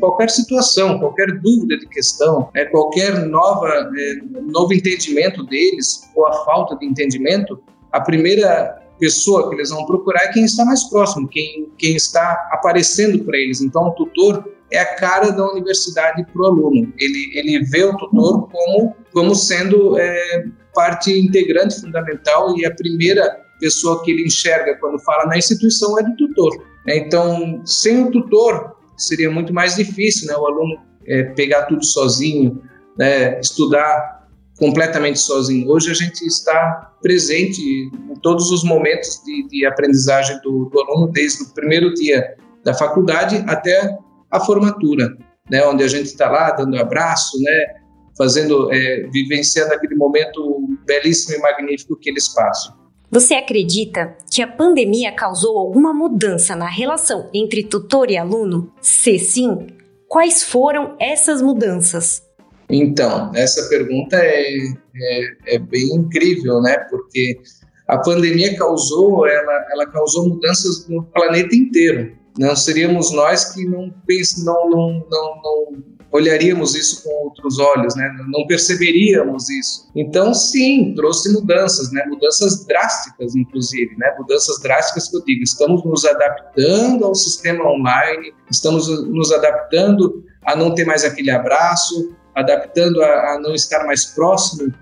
qualquer 0.00 0.30
situação, 0.30 0.98
qualquer 0.98 1.40
dúvida 1.40 1.76
de 1.78 1.88
questão, 1.88 2.48
né? 2.54 2.64
qualquer 2.66 3.26
nova, 3.26 3.68
é, 3.68 4.14
novo 4.50 4.72
entendimento 4.72 5.44
deles 5.44 6.08
ou 6.14 6.26
a 6.26 6.44
falta 6.44 6.76
de 6.76 6.86
entendimento, 6.86 7.62
a 7.92 8.00
primeira 8.00 8.82
pessoa 8.98 9.48
que 9.48 9.56
eles 9.56 9.70
vão 9.70 9.84
procurar 9.84 10.22
é 10.22 10.32
quem 10.32 10.44
está 10.44 10.64
mais 10.64 10.84
próximo, 10.84 11.28
quem, 11.28 11.68
quem 11.76 11.96
está 11.96 12.48
aparecendo 12.52 13.24
para 13.24 13.36
eles. 13.36 13.60
Então, 13.60 13.88
o 13.88 13.90
tutor 13.90 14.48
é 14.72 14.80
a 14.80 14.96
cara 14.96 15.30
da 15.30 15.46
universidade 15.50 16.24
para 16.24 16.42
o 16.42 16.46
aluno. 16.46 16.92
Ele, 16.98 17.30
ele 17.34 17.64
vê 17.66 17.84
o 17.84 17.96
tutor 17.96 18.48
como, 18.48 18.96
como 19.12 19.34
sendo 19.34 19.98
é, 19.98 20.44
parte 20.74 21.12
integrante 21.12 21.80
fundamental 21.80 22.56
e 22.58 22.64
a 22.64 22.74
primeira 22.74 23.40
pessoa 23.60 24.02
que 24.02 24.10
ele 24.10 24.26
enxerga 24.26 24.76
quando 24.80 24.98
fala 25.00 25.26
na 25.26 25.36
instituição 25.36 25.98
é 25.98 26.02
do 26.02 26.16
tutor. 26.16 26.56
Né? 26.86 26.96
Então, 26.96 27.60
sem 27.64 28.04
o 28.04 28.10
tutor, 28.10 28.76
seria 28.96 29.30
muito 29.30 29.52
mais 29.52 29.76
difícil 29.76 30.28
né? 30.28 30.34
o 30.36 30.46
aluno 30.46 30.76
é, 31.06 31.24
pegar 31.24 31.66
tudo 31.66 31.84
sozinho, 31.84 32.62
né? 32.98 33.38
estudar 33.40 34.26
completamente 34.58 35.18
sozinho. 35.18 35.68
Hoje 35.68 35.90
a 35.90 35.94
gente 35.94 36.22
está 36.26 36.92
presente 37.02 37.60
em 37.60 38.14
todos 38.22 38.50
os 38.50 38.64
momentos 38.64 39.20
de, 39.24 39.48
de 39.48 39.66
aprendizagem 39.66 40.40
do, 40.42 40.66
do 40.66 40.80
aluno, 40.80 41.08
desde 41.12 41.42
o 41.42 41.48
primeiro 41.52 41.92
dia 41.94 42.36
da 42.64 42.72
faculdade 42.72 43.44
até 43.48 43.98
a 44.32 44.40
formatura, 44.40 45.16
né, 45.50 45.64
onde 45.66 45.84
a 45.84 45.88
gente 45.88 46.06
está 46.06 46.30
lá 46.30 46.50
dando 46.52 46.76
abraço, 46.78 47.38
né, 47.40 47.66
fazendo, 48.16 48.72
é, 48.72 49.08
vivenciando 49.12 49.74
aquele 49.74 49.94
momento 49.94 50.66
belíssimo 50.86 51.36
e 51.36 51.38
magnífico 51.40 51.96
que 51.96 52.10
eles 52.10 52.28
passam. 52.28 52.74
Você 53.10 53.34
acredita 53.34 54.16
que 54.32 54.40
a 54.40 54.46
pandemia 54.46 55.12
causou 55.12 55.58
alguma 55.58 55.92
mudança 55.92 56.56
na 56.56 56.66
relação 56.66 57.28
entre 57.34 57.62
tutor 57.62 58.10
e 58.10 58.16
aluno? 58.16 58.72
Se 58.80 59.18
sim, 59.18 59.66
quais 60.08 60.42
foram 60.42 60.96
essas 60.98 61.42
mudanças? 61.42 62.22
Então, 62.70 63.30
essa 63.34 63.68
pergunta 63.68 64.16
é, 64.16 64.56
é, 64.96 65.56
é, 65.56 65.58
bem 65.58 65.94
incrível, 65.94 66.62
né? 66.62 66.78
Porque 66.88 67.38
a 67.86 67.98
pandemia 67.98 68.56
causou, 68.56 69.26
ela, 69.26 69.66
ela 69.72 69.86
causou 69.88 70.30
mudanças 70.30 70.88
no 70.88 71.02
planeta 71.02 71.54
inteiro. 71.54 72.16
Não 72.38 72.56
seríamos 72.56 73.12
nós 73.12 73.52
que 73.52 73.64
não, 73.66 73.92
não, 74.44 74.70
não, 74.70 75.06
não, 75.10 75.40
não 75.42 75.82
olharíamos 76.12 76.74
isso 76.74 77.02
com 77.02 77.10
outros 77.24 77.58
olhos, 77.58 77.96
né? 77.96 78.14
não 78.28 78.46
perceberíamos 78.46 79.48
isso. 79.48 79.90
Então, 79.96 80.34
sim, 80.34 80.92
trouxe 80.94 81.32
mudanças, 81.32 81.90
né? 81.90 82.04
mudanças 82.06 82.66
drásticas, 82.66 83.34
inclusive, 83.34 83.96
né? 83.96 84.14
mudanças 84.18 84.60
drásticas 84.60 85.08
que 85.08 85.16
eu 85.16 85.24
digo. 85.24 85.42
Estamos 85.42 85.82
nos 85.84 86.04
adaptando 86.04 87.06
ao 87.06 87.14
sistema 87.14 87.64
online, 87.66 88.32
estamos 88.50 88.88
nos 89.08 89.32
adaptando 89.32 90.22
a 90.44 90.54
não 90.54 90.74
ter 90.74 90.84
mais 90.84 91.02
aquele 91.02 91.30
abraço, 91.30 92.14
adaptando 92.34 93.02
a, 93.02 93.34
a 93.34 93.40
não 93.40 93.54
estar 93.54 93.84
mais 93.86 94.04
próximo 94.04 94.72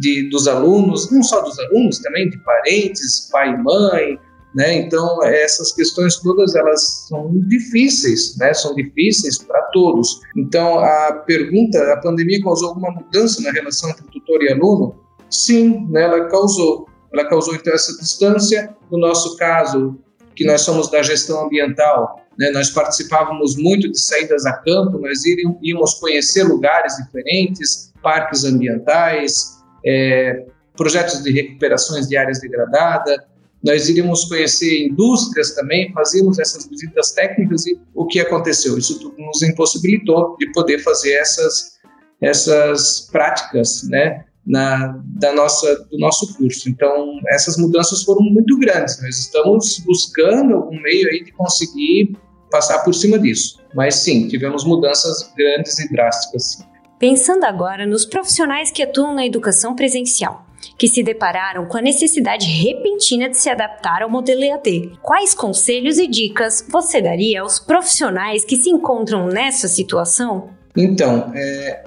de, 0.00 0.28
dos 0.28 0.48
alunos, 0.48 1.10
não 1.10 1.22
só 1.22 1.40
dos 1.40 1.58
alunos, 1.58 1.98
também 2.00 2.28
de 2.28 2.38
parentes, 2.38 3.28
pai 3.30 3.50
e 3.50 3.56
mãe, 3.56 4.18
né? 4.54 4.74
Então, 4.74 5.22
essas 5.24 5.72
questões 5.72 6.16
todas 6.16 6.54
elas 6.54 7.06
são 7.08 7.30
difíceis, 7.46 8.36
né? 8.36 8.52
são 8.52 8.74
difíceis 8.74 9.38
para 9.38 9.60
todos. 9.72 10.20
Então, 10.36 10.78
a 10.80 11.12
pergunta, 11.26 11.78
a 11.92 11.96
pandemia 11.98 12.42
causou 12.42 12.70
alguma 12.70 12.90
mudança 12.90 13.40
na 13.42 13.52
relação 13.52 13.90
entre 13.90 14.04
tutor 14.10 14.42
e 14.42 14.52
aluno? 14.52 14.94
Sim, 15.30 15.86
né? 15.90 16.02
ela 16.02 16.28
causou. 16.28 16.88
Ela 17.12 17.28
causou, 17.28 17.54
então, 17.54 17.72
essa 17.72 17.96
distância. 17.98 18.74
No 18.90 18.98
nosso 18.98 19.36
caso, 19.36 19.98
que 20.34 20.44
nós 20.44 20.62
somos 20.62 20.90
da 20.90 21.02
gestão 21.02 21.44
ambiental, 21.44 22.16
né? 22.38 22.50
nós 22.50 22.70
participávamos 22.70 23.56
muito 23.56 23.90
de 23.90 24.00
saídas 24.00 24.44
a 24.46 24.54
campo, 24.54 24.98
nós 24.98 25.20
íamos 25.62 25.94
conhecer 25.94 26.42
lugares 26.42 26.96
diferentes, 26.96 27.92
parques 28.02 28.44
ambientais, 28.44 29.60
é, 29.86 30.44
projetos 30.76 31.22
de 31.22 31.30
recuperações 31.30 32.08
de 32.08 32.16
áreas 32.16 32.40
degradadas, 32.40 33.18
nós 33.62 33.88
iríamos 33.88 34.24
conhecer 34.24 34.86
indústrias 34.86 35.54
também, 35.54 35.92
fazíamos 35.92 36.38
essas 36.38 36.66
visitas 36.66 37.12
técnicas 37.12 37.66
e 37.66 37.78
o 37.94 38.06
que 38.06 38.20
aconteceu? 38.20 38.78
Isso 38.78 38.98
tudo 38.98 39.16
nos 39.18 39.42
impossibilitou 39.42 40.36
de 40.38 40.50
poder 40.52 40.78
fazer 40.78 41.12
essas, 41.12 41.78
essas 42.20 43.08
práticas, 43.12 43.82
né? 43.88 44.24
Na, 44.46 44.98
da 45.04 45.32
nossa, 45.34 45.86
do 45.90 45.98
nosso 45.98 46.34
curso. 46.36 46.68
Então, 46.68 47.20
essas 47.28 47.58
mudanças 47.58 48.02
foram 48.02 48.22
muito 48.22 48.58
grandes. 48.58 49.00
Nós 49.02 49.18
estamos 49.18 49.78
buscando 49.86 50.54
algum 50.54 50.80
meio 50.80 51.08
aí 51.08 51.22
de 51.22 51.30
conseguir 51.32 52.16
passar 52.50 52.78
por 52.80 52.94
cima 52.94 53.18
disso. 53.18 53.60
Mas 53.74 53.96
sim, 53.96 54.26
tivemos 54.28 54.64
mudanças 54.64 55.30
grandes 55.36 55.78
e 55.78 55.88
drásticas. 55.92 56.66
Pensando 56.98 57.44
agora 57.44 57.86
nos 57.86 58.04
profissionais 58.04 58.70
que 58.70 58.82
atuam 58.82 59.14
na 59.14 59.24
educação 59.24 59.76
presencial, 59.76 60.44
que 60.78 60.88
se 60.88 61.02
depararam 61.02 61.66
com 61.66 61.76
a 61.76 61.82
necessidade 61.82 62.46
repentina 62.46 63.28
de 63.28 63.36
se 63.36 63.48
adaptar 63.48 64.02
ao 64.02 64.10
modelo 64.10 64.42
EAD. 64.42 64.98
Quais 65.02 65.34
conselhos 65.34 65.98
e 65.98 66.06
dicas 66.06 66.64
você 66.68 67.00
daria 67.00 67.42
aos 67.42 67.58
profissionais 67.58 68.44
que 68.44 68.56
se 68.56 68.70
encontram 68.70 69.26
nessa 69.26 69.68
situação? 69.68 70.50
Então, 70.76 71.32
é, 71.34 71.84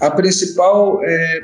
a 0.00 0.10
principal 0.10 1.02
é, 1.02 1.40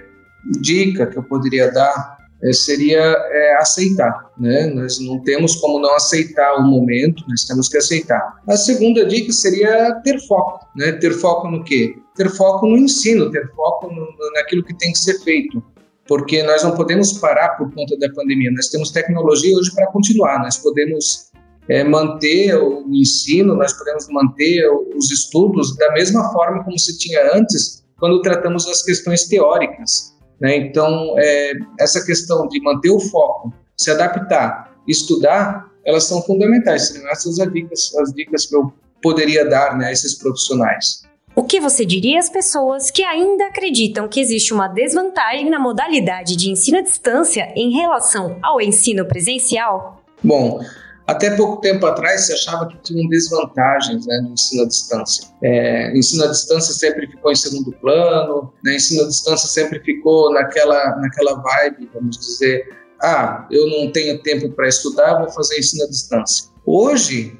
dica 0.61 1.07
que 1.07 1.19
eu 1.19 1.23
poderia 1.23 1.71
dar 1.71 2.19
é, 2.43 2.53
seria 2.53 3.01
é, 3.01 3.57
aceitar. 3.57 4.31
Né? 4.39 4.67
Nós 4.67 5.01
não 5.01 5.21
temos 5.23 5.57
como 5.57 5.79
não 5.79 5.95
aceitar 5.95 6.57
o 6.57 6.63
momento, 6.63 7.25
nós 7.29 7.45
temos 7.45 7.69
que 7.69 7.79
aceitar. 7.79 8.43
A 8.47 8.57
segunda 8.57 9.05
dica 9.07 9.33
seria 9.33 9.95
ter 10.05 10.21
foco. 10.27 10.67
Né? 10.77 10.93
Ter 10.93 11.13
foco 11.13 11.49
no 11.49 11.65
quê? 11.65 11.95
Ter 12.15 12.29
foco 12.31 12.67
no 12.67 12.77
ensino, 12.77 13.31
ter 13.31 13.51
foco 13.55 13.89
no, 13.89 14.07
naquilo 14.35 14.63
que 14.63 14.77
tem 14.77 14.93
que 14.93 14.99
ser 14.99 15.19
feito 15.25 15.63
porque 16.07 16.43
nós 16.43 16.63
não 16.63 16.75
podemos 16.75 17.15
parar 17.15 17.51
por 17.51 17.73
conta 17.73 17.97
da 17.99 18.11
pandemia. 18.11 18.51
Nós 18.53 18.69
temos 18.69 18.91
tecnologia 18.91 19.57
hoje 19.57 19.75
para 19.75 19.87
continuar, 19.89 20.39
nós 20.41 20.59
podemos 20.59 21.31
é, 21.69 21.83
manter 21.83 22.55
o 22.57 22.87
ensino, 22.93 23.55
nós 23.55 23.73
podemos 23.73 24.07
manter 24.09 24.69
os 24.97 25.11
estudos 25.11 25.77
da 25.77 25.93
mesma 25.93 26.31
forma 26.33 26.63
como 26.63 26.79
se 26.79 26.99
tinha 26.99 27.35
antes, 27.35 27.85
quando 27.99 28.21
tratamos 28.23 28.67
as 28.69 28.83
questões 28.83 29.27
teóricas. 29.27 30.15
Né? 30.41 30.57
Então, 30.57 31.15
é, 31.19 31.53
essa 31.81 32.05
questão 32.05 32.47
de 32.49 32.61
manter 32.61 32.91
o 32.91 33.01
foco, 33.01 33.53
se 33.77 33.91
adaptar, 33.91 34.77
estudar, 34.87 35.71
elas 35.87 36.05
são 36.05 36.21
fundamentais. 36.23 36.89
Seriam 36.89 37.09
essas 37.11 37.39
as 37.39 37.53
dicas, 37.53 37.95
as 37.97 38.13
dicas 38.13 38.47
que 38.47 38.57
eu 38.57 38.73
poderia 39.03 39.49
dar 39.49 39.77
né, 39.79 39.87
a 39.87 39.93
esses 39.93 40.15
profissionais. 40.15 41.03
O 41.37 41.43
que 41.43 41.61
você 41.61 41.85
diria 41.85 42.21
às 42.21 42.29
pessoas 42.29 42.93
que 42.93 43.03
ainda 43.03 43.47
acreditam 43.47 44.07
que 44.07 44.21
existe 44.21 44.55
uma 44.55 44.69
desvantagem 44.69 45.51
na 45.51 45.59
modalidade 45.59 46.37
de 46.37 46.49
ensino 46.49 46.79
à 46.79 46.81
distância 46.81 47.53
em 47.57 47.73
relação 47.73 48.39
ao 48.41 48.61
ensino 48.61 49.05
presencial? 49.05 50.01
Bom, 50.23 50.61
até 51.05 51.35
pouco 51.35 51.61
tempo 51.61 51.85
atrás 51.87 52.27
se 52.27 52.33
achava 52.33 52.69
que 52.69 52.79
tinham 52.83 53.09
desvantagens 53.09 54.07
né, 54.07 54.21
no 54.23 54.33
ensino 54.33 54.63
à 54.63 54.67
distância. 54.69 55.27
É, 55.43 55.99
ensino 55.99 56.23
à 56.23 56.29
distância 56.29 56.73
sempre 56.73 57.09
ficou 57.09 57.33
em 57.33 57.37
segundo 57.37 57.73
plano, 57.81 58.53
né, 58.65 58.77
ensino 58.77 59.03
à 59.03 59.09
distância 59.09 59.49
sempre 59.49 59.81
ficou 59.81 60.33
naquela, 60.33 60.97
naquela 61.01 61.35
vibe, 61.43 61.91
vamos 61.93 62.17
dizer, 62.17 62.65
ah, 63.03 63.45
eu 63.51 63.67
não 63.67 63.91
tenho 63.91 64.23
tempo 64.23 64.49
para 64.51 64.69
estudar, 64.69 65.19
vou 65.19 65.31
fazer 65.31 65.59
ensino 65.59 65.83
à 65.83 65.89
distância. 65.89 66.49
Hoje, 66.65 67.37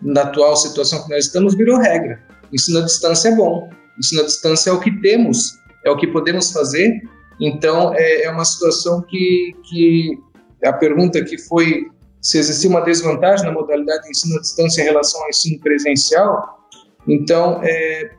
na 0.00 0.22
atual 0.22 0.56
situação 0.56 1.04
que 1.04 1.10
nós 1.10 1.26
estamos, 1.26 1.54
virou 1.54 1.76
regra. 1.78 2.33
Ensino 2.54 2.78
à 2.78 2.82
distância 2.82 3.28
é 3.28 3.34
bom. 3.34 3.68
Ensino 3.98 4.22
à 4.22 4.24
distância 4.24 4.70
é 4.70 4.72
o 4.72 4.80
que 4.80 4.90
temos, 5.00 5.58
é 5.84 5.90
o 5.90 5.96
que 5.96 6.06
podemos 6.06 6.52
fazer. 6.52 7.02
Então, 7.40 7.92
é, 7.94 8.22
é 8.22 8.30
uma 8.30 8.44
situação 8.44 9.02
que, 9.02 9.54
que 9.68 10.18
a 10.64 10.72
pergunta 10.72 11.22
que 11.24 11.36
foi 11.36 11.90
se 12.22 12.38
existia 12.38 12.70
uma 12.70 12.80
desvantagem 12.80 13.44
na 13.44 13.52
modalidade 13.52 14.04
de 14.04 14.10
ensino 14.10 14.38
à 14.38 14.40
distância 14.40 14.80
em 14.80 14.84
relação 14.84 15.20
ao 15.22 15.28
ensino 15.28 15.60
presencial, 15.60 16.58
então, 17.06 17.60
é, 17.62 18.12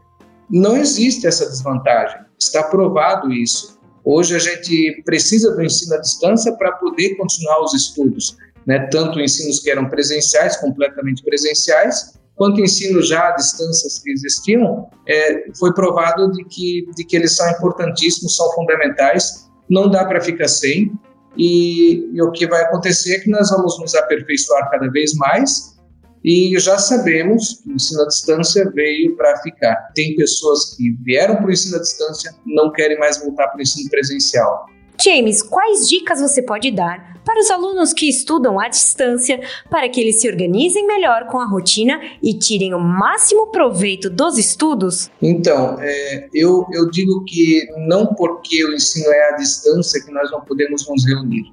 não 0.50 0.78
existe 0.78 1.26
essa 1.26 1.50
desvantagem. 1.50 2.20
Está 2.40 2.64
provado 2.64 3.32
isso. 3.32 3.80
Hoje 4.04 4.36
a 4.36 4.40
gente 4.40 5.02
precisa 5.04 5.52
do 5.56 5.64
ensino 5.64 5.96
à 5.96 5.98
distância 5.98 6.54
para 6.54 6.74
poder 6.74 7.16
continuar 7.16 7.64
os 7.64 7.74
estudos, 7.74 8.38
né? 8.68 8.88
tanto 8.92 9.20
ensinos 9.20 9.60
que 9.60 9.72
eram 9.72 9.90
presenciais, 9.90 10.58
completamente 10.58 11.24
presenciais, 11.24 12.14
quanto 12.36 12.62
ensino 12.62 13.02
já 13.02 13.30
à 13.30 13.32
distância 13.32 13.88
existiam, 14.08 14.90
é, 15.08 15.46
foi 15.58 15.74
provado 15.74 16.32
de 16.32 16.44
que, 16.46 16.86
de 16.96 17.06
que 17.06 17.16
eles 17.16 17.36
são 17.36 17.50
importantíssimos, 17.50 18.36
são 18.36 18.52
fundamentais, 18.54 19.50
não 19.70 19.90
dá 19.90 20.06
para 20.06 20.22
ficar 20.22 20.48
sem, 20.48 20.92
e, 21.38 22.10
e, 22.14 22.22
o 22.22 22.32
que 22.32 22.48
vai 22.48 22.64
acontecer 22.64 23.16
é 23.16 23.20
que 23.20 23.30
nós 23.30 23.50
vamos 23.50 23.80
nos 23.80 23.94
aperfeiçoar 23.94 24.70
cada 24.70 24.90
vez 24.90 25.14
mais, 25.16 25.76
e 26.24 26.58
já 26.60 26.78
sabemos 26.78 27.62
que 27.62 27.70
o 27.70 27.76
ensino 27.76 28.02
à 28.02 28.08
distância 28.08 28.72
veio 28.74 29.16
para 29.16 29.38
ficar. 29.42 29.76
Tem 29.94 30.16
pessoas 30.16 30.76
que 30.76 30.92
vieram 31.04 31.36
para 31.36 31.46
o 31.46 31.52
ensino 31.52 31.76
à 31.76 31.80
distância, 31.80 32.34
não 32.46 32.72
querem 32.72 32.98
mais 32.98 33.20
voltar 33.20 33.48
para 33.50 33.60
o 33.60 33.62
ensino 33.62 33.90
presencial. 33.90 34.66
James, 35.04 35.44
quais 35.44 35.88
dicas 35.88 36.22
você 36.22 36.42
pode 36.42 36.72
dar 36.72 37.15
para 37.26 37.40
os 37.42 37.50
alunos 37.50 37.92
que 37.92 38.08
estudam 38.08 38.60
à 38.60 38.70
distância 38.70 39.42
para 39.70 39.90
que 39.90 40.00
eles 40.00 40.22
se 40.22 40.30
organizem 40.30 40.86
melhor 40.86 41.28
com 41.28 41.40
a 41.40 41.46
rotina 41.46 42.00
e 42.22 42.38
tirem 42.38 42.74
o 42.74 42.80
máximo 42.80 43.48
proveito 43.48 44.10
dos 44.10 44.38
estudos? 44.38 45.10
Então, 45.22 45.78
é, 45.82 46.30
eu, 46.34 46.66
eu 46.72 46.90
digo 46.90 47.26
que 47.26 47.68
não 47.88 48.06
porque 48.14 48.64
o 48.64 48.74
ensino 48.74 49.12
é 49.12 49.34
à 49.34 49.36
distância 49.36 50.02
que 50.04 50.12
nós 50.12 50.32
não 50.32 50.42
podemos 50.42 50.88
nos 50.88 51.06
reunir. 51.06 51.52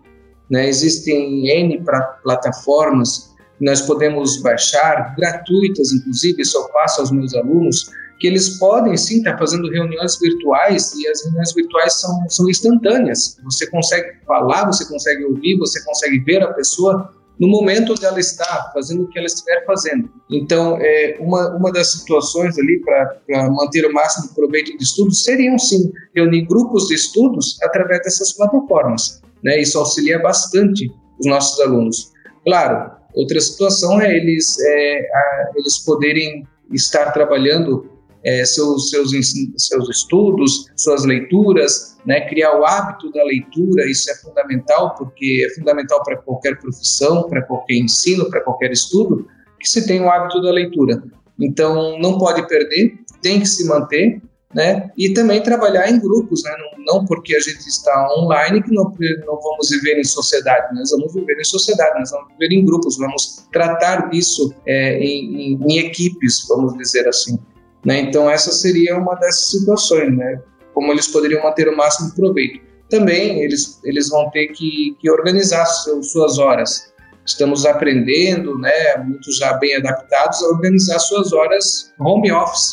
Né? 0.51 0.69
Existem 0.69 1.49
N 1.49 1.83
plataformas 2.23 3.33
que 3.59 3.65
nós 3.65 3.81
podemos 3.81 4.37
baixar, 4.43 5.15
gratuitas 5.17 5.93
inclusive, 5.93 6.43
eu 6.43 6.69
passo 6.69 7.01
aos 7.01 7.11
meus 7.11 7.35
alunos, 7.35 7.91
que 8.23 8.29
eles 8.29 8.57
podem 8.61 8.97
sim 8.97 9.19
estar 9.19 9.37
fazendo 9.37 9.69
reuniões 9.69 10.17
virtuais 10.17 10.95
e 10.95 11.09
as 11.09 11.25
reuniões 11.25 11.53
virtuais 11.53 11.95
são, 11.95 12.29
são 12.29 12.49
instantâneas. 12.49 13.37
Você 13.43 13.69
consegue 13.69 14.13
falar, 14.25 14.65
você 14.65 14.87
consegue 14.87 15.25
ouvir, 15.25 15.59
você 15.59 15.85
consegue 15.85 16.21
ver 16.21 16.41
a 16.41 16.53
pessoa 16.53 17.13
no 17.41 17.49
momento 17.49 17.91
onde 17.91 18.05
ela 18.05 18.21
está 18.21 18.71
fazendo 18.73 19.03
o 19.03 19.09
que 19.09 19.19
ela 19.19 19.27
estiver 19.27 19.67
fazendo. 19.67 20.09
Então, 20.31 20.79
é, 20.81 21.17
uma, 21.19 21.49
uma 21.57 21.73
das 21.73 21.91
situações 21.91 22.57
ali 22.61 22.81
para 22.85 23.19
manter 23.51 23.85
o 23.87 23.93
máximo 23.93 24.29
de 24.29 24.35
proveito 24.37 24.79
de 24.79 24.85
estudos 24.85 25.25
seriam 25.25 25.59
sim 25.59 25.93
reunir 26.15 26.43
grupos 26.43 26.87
de 26.87 26.95
estudos 26.95 27.59
através 27.61 28.05
dessas 28.05 28.33
plataformas. 28.35 29.21
Né? 29.43 29.61
Isso 29.61 29.77
auxilia 29.81 30.21
bastante 30.21 30.89
os 31.19 31.27
nossos 31.27 31.59
alunos. 31.59 32.13
Claro, 32.45 32.89
outra 33.15 33.41
situação 33.41 34.01
é 34.01 34.17
eles, 34.17 34.61
é, 34.61 35.11
a, 35.13 35.51
eles 35.57 35.79
poderem 35.79 36.47
estar 36.73 37.11
trabalhando 37.11 37.91
é, 38.25 38.45
seus, 38.45 38.91
seus, 38.91 39.11
seus 39.57 39.89
estudos, 39.89 40.67
suas 40.77 41.05
leituras, 41.05 41.97
né, 42.07 42.29
criar 42.29 42.59
o 42.59 42.65
hábito 42.65 43.11
da 43.13 43.23
leitura, 43.25 43.89
isso 43.91 44.11
é 44.11 44.15
fundamental, 44.17 44.95
porque 44.97 45.47
é 45.49 45.55
fundamental 45.55 46.03
para 46.03 46.17
qualquer 46.17 46.59
profissão, 46.59 47.29
para 47.29 47.43
qualquer 47.43 47.75
ensino, 47.75 48.29
para 48.31 48.41
qualquer 48.41 48.73
estudo, 48.73 49.27
que 49.59 49.69
se 49.69 49.87
tenha 49.87 50.03
o 50.03 50.11
hábito 50.11 50.41
da 50.41 50.51
leitura. 50.51 51.03
Então, 51.41 51.99
não 51.99 52.19
pode 52.19 52.47
perder, 52.49 52.99
tem 53.21 53.41
que 53.41 53.47
se 53.47 53.67
manter, 53.67 54.21
né? 54.55 54.91
E 54.99 55.15
também 55.15 55.43
trabalhar 55.43 55.91
em 55.91 55.99
grupos, 55.99 56.43
né? 56.45 56.51
Não, 56.59 56.85
não, 56.85 57.05
porque 57.07 57.35
a 57.35 57.41
gente 57.41 57.67
está 57.67 58.15
online 58.19 58.63
que 58.63 58.73
não, 58.73 58.85
não 58.85 59.41
vamos 59.41 59.71
viver 59.71 59.99
em 59.99 60.05
sociedade, 60.05 60.75
nós 60.75 60.91
vamos 60.91 61.15
viver 61.15 61.41
em 61.41 61.45
sociedade, 61.45 61.99
nós 61.99 62.11
vamos 62.11 62.29
viver 62.39 62.55
em 62.55 62.65
grupos, 62.65 62.99
vamos 62.99 63.47
tratar 63.51 64.11
isso 64.13 64.55
é, 64.67 64.99
em, 64.99 65.55
em, 65.55 65.61
em, 65.67 65.79
equipes, 65.79 66.47
vamos 66.49 66.77
dizer 66.77 67.09
assim. 67.09 67.39
Né? 67.85 68.01
Então, 68.01 68.31
essa 68.31 68.53
seria 68.53 68.97
uma 68.97 69.15
dessas 69.17 69.51
situações, 69.51 70.17
né? 70.17 70.41
como 70.75 70.93
eles 70.93 71.09
poderiam 71.09 71.43
manter 71.43 71.69
o 71.69 71.77
máximo 71.77 72.15
proveito. 72.15 72.61
Também 72.89 73.43
eles, 73.43 73.81
eles 73.85 74.09
vão 74.09 74.31
ter 74.31 74.49
que, 74.49 74.97
que 75.01 75.11
organizar 75.11 75.65
seu, 75.67 76.03
suas 76.03 76.39
horas. 76.39 76.93
Estamos 77.25 77.65
aprendendo, 77.65 78.59
né, 78.59 78.97
muitos 78.99 79.37
já 79.39 79.55
bem 79.55 79.77
adaptados, 79.77 80.43
a 80.43 80.49
organizar 80.49 80.99
suas 80.99 81.33
horas 81.33 81.93
home 81.99 82.33
office. 82.33 82.73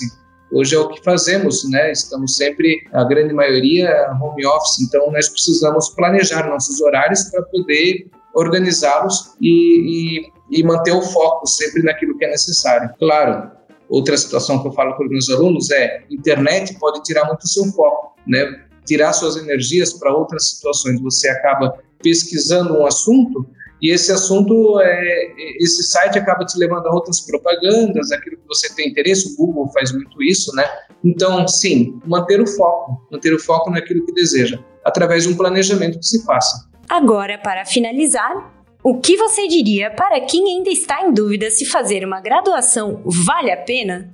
Hoje 0.52 0.76
é 0.76 0.80
o 0.80 0.90
que 0.90 1.04
fazemos, 1.04 1.70
né? 1.70 1.92
Estamos 1.92 2.36
sempre, 2.36 2.82
a 2.92 3.04
grande 3.04 3.34
maioria, 3.36 4.10
home 4.20 4.44
office, 4.48 4.82
então 4.82 5.12
nós 5.12 5.30
precisamos 5.30 5.90
planejar 5.90 6.50
nossos 6.50 6.82
horários 6.82 7.24
para 7.26 7.44
poder 7.44 8.08
organizá-los 8.34 9.36
e, 9.40 10.24
e, 10.50 10.60
e 10.60 10.64
manter 10.64 10.92
o 10.92 11.02
foco 11.04 11.46
sempre 11.46 11.84
naquilo 11.84 12.18
que 12.18 12.26
é 12.26 12.30
necessário. 12.30 12.90
Claro, 12.98 13.52
Outra 13.90 14.16
situação 14.16 14.62
que 14.62 14.68
eu 14.68 14.72
falo 14.72 14.96
para 14.96 15.06
os 15.06 15.12
meus 15.12 15.30
alunos 15.30 15.72
é: 15.72 16.04
internet 16.10 16.78
pode 16.80 17.02
tirar 17.04 17.26
muito 17.26 17.44
o 17.44 17.48
seu 17.48 17.66
foco, 17.72 18.16
né? 18.28 18.66
Tirar 18.86 19.14
suas 19.14 19.36
energias 19.36 19.94
para 19.94 20.14
outras 20.16 20.52
situações. 20.52 21.02
Você 21.02 21.28
acaba 21.30 21.78
pesquisando 22.02 22.78
um 22.78 22.86
assunto 22.86 23.46
e 23.82 23.92
esse 23.92 24.12
assunto, 24.12 24.80
é, 24.82 25.34
esse 25.60 25.84
site 25.84 26.20
acaba 26.20 26.46
te 26.46 26.58
levando 26.58 26.86
a 26.88 26.94
outras 26.94 27.22
propagandas, 27.22 28.12
aquilo 28.12 28.36
que 28.38 28.48
você 28.48 28.74
tem 28.76 28.90
interesse. 28.90 29.34
O 29.34 29.38
Google 29.38 29.72
faz 29.72 29.92
muito 29.94 30.22
isso, 30.22 30.54
né? 30.54 30.66
Então, 31.04 31.48
sim, 31.48 32.00
manter 32.06 32.42
o 32.42 32.48
foco, 32.48 33.08
manter 33.10 33.34
o 33.34 33.40
foco 33.40 33.72
naquilo 33.72 34.06
que 34.06 34.12
deseja, 34.12 34.60
através 34.84 35.24
de 35.24 35.30
um 35.30 35.38
planejamento 35.38 35.98
que 35.98 36.06
se 36.06 36.26
faça. 36.26 36.68
Agora, 36.90 37.38
para 37.38 37.66
finalizar, 37.66 38.59
o 38.84 39.00
que 39.00 39.18
você 39.18 39.48
diria 39.48 39.92
para 39.92 40.22
quem 40.22 40.58
ainda 40.58 40.70
está 40.70 41.04
em 41.04 41.14
dúvida 41.14 41.50
se 41.50 41.66
fazer 41.66 42.06
uma 42.06 42.22
graduação 42.22 43.02
vale 43.06 43.52
a 43.52 43.58
pena? 43.58 44.14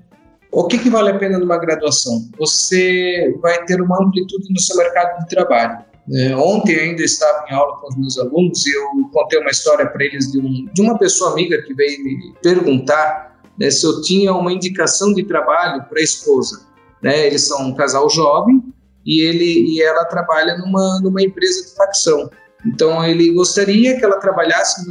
O 0.52 0.66
que, 0.68 0.78
que 0.78 0.90
vale 0.90 1.10
a 1.10 1.20
pena 1.20 1.38
numa 1.38 1.58
graduação? 1.58 2.30
Você 2.40 3.38
vai 3.42 3.64
ter 3.66 3.82
uma 3.82 4.02
amplitude 4.02 4.52
no 4.52 4.60
seu 4.60 4.78
mercado 4.78 5.20
de 5.20 5.28
trabalho. 5.28 5.86
É, 6.14 6.36
ontem 6.36 6.80
ainda 6.80 7.02
estava 7.04 7.46
em 7.50 7.54
aula 7.54 7.78
com 7.78 7.88
os 7.88 7.98
meus 7.98 8.18
alunos 8.18 8.66
e 8.66 8.76
eu 8.76 9.10
contei 9.12 9.40
uma 9.40 9.50
história 9.50 9.88
para 9.88 10.06
eles 10.06 10.32
de, 10.32 10.40
um, 10.40 10.70
de, 10.72 10.82
uma 10.82 10.98
pessoa 11.00 11.32
amiga 11.32 11.62
que 11.64 11.74
veio 11.74 12.04
me 12.04 12.34
perguntar 12.44 13.40
né, 13.60 13.72
se 13.72 13.86
eu 13.86 14.02
tinha 14.02 14.32
uma 14.34 14.54
indicação 14.54 15.14
de 15.14 15.24
trabalho 15.24 15.84
para 15.90 16.00
a 16.00 16.04
esposa. 16.04 16.66
Né, 17.02 17.26
eles 17.26 17.42
são 17.42 17.68
um 17.68 17.76
casal 17.76 18.10
jovem 18.10 18.64
e 19.06 19.22
ele 19.28 19.76
e 19.76 19.82
ela 19.82 20.06
trabalha 20.06 20.58
numa, 20.58 21.02
numa 21.02 21.22
empresa 21.22 21.70
de 21.70 21.76
facção. 21.76 22.30
Então, 22.66 23.04
ele 23.06 23.32
gostaria 23.32 23.98
que 23.98 24.04
ela 24.04 24.20
trabalhasse 24.20 24.84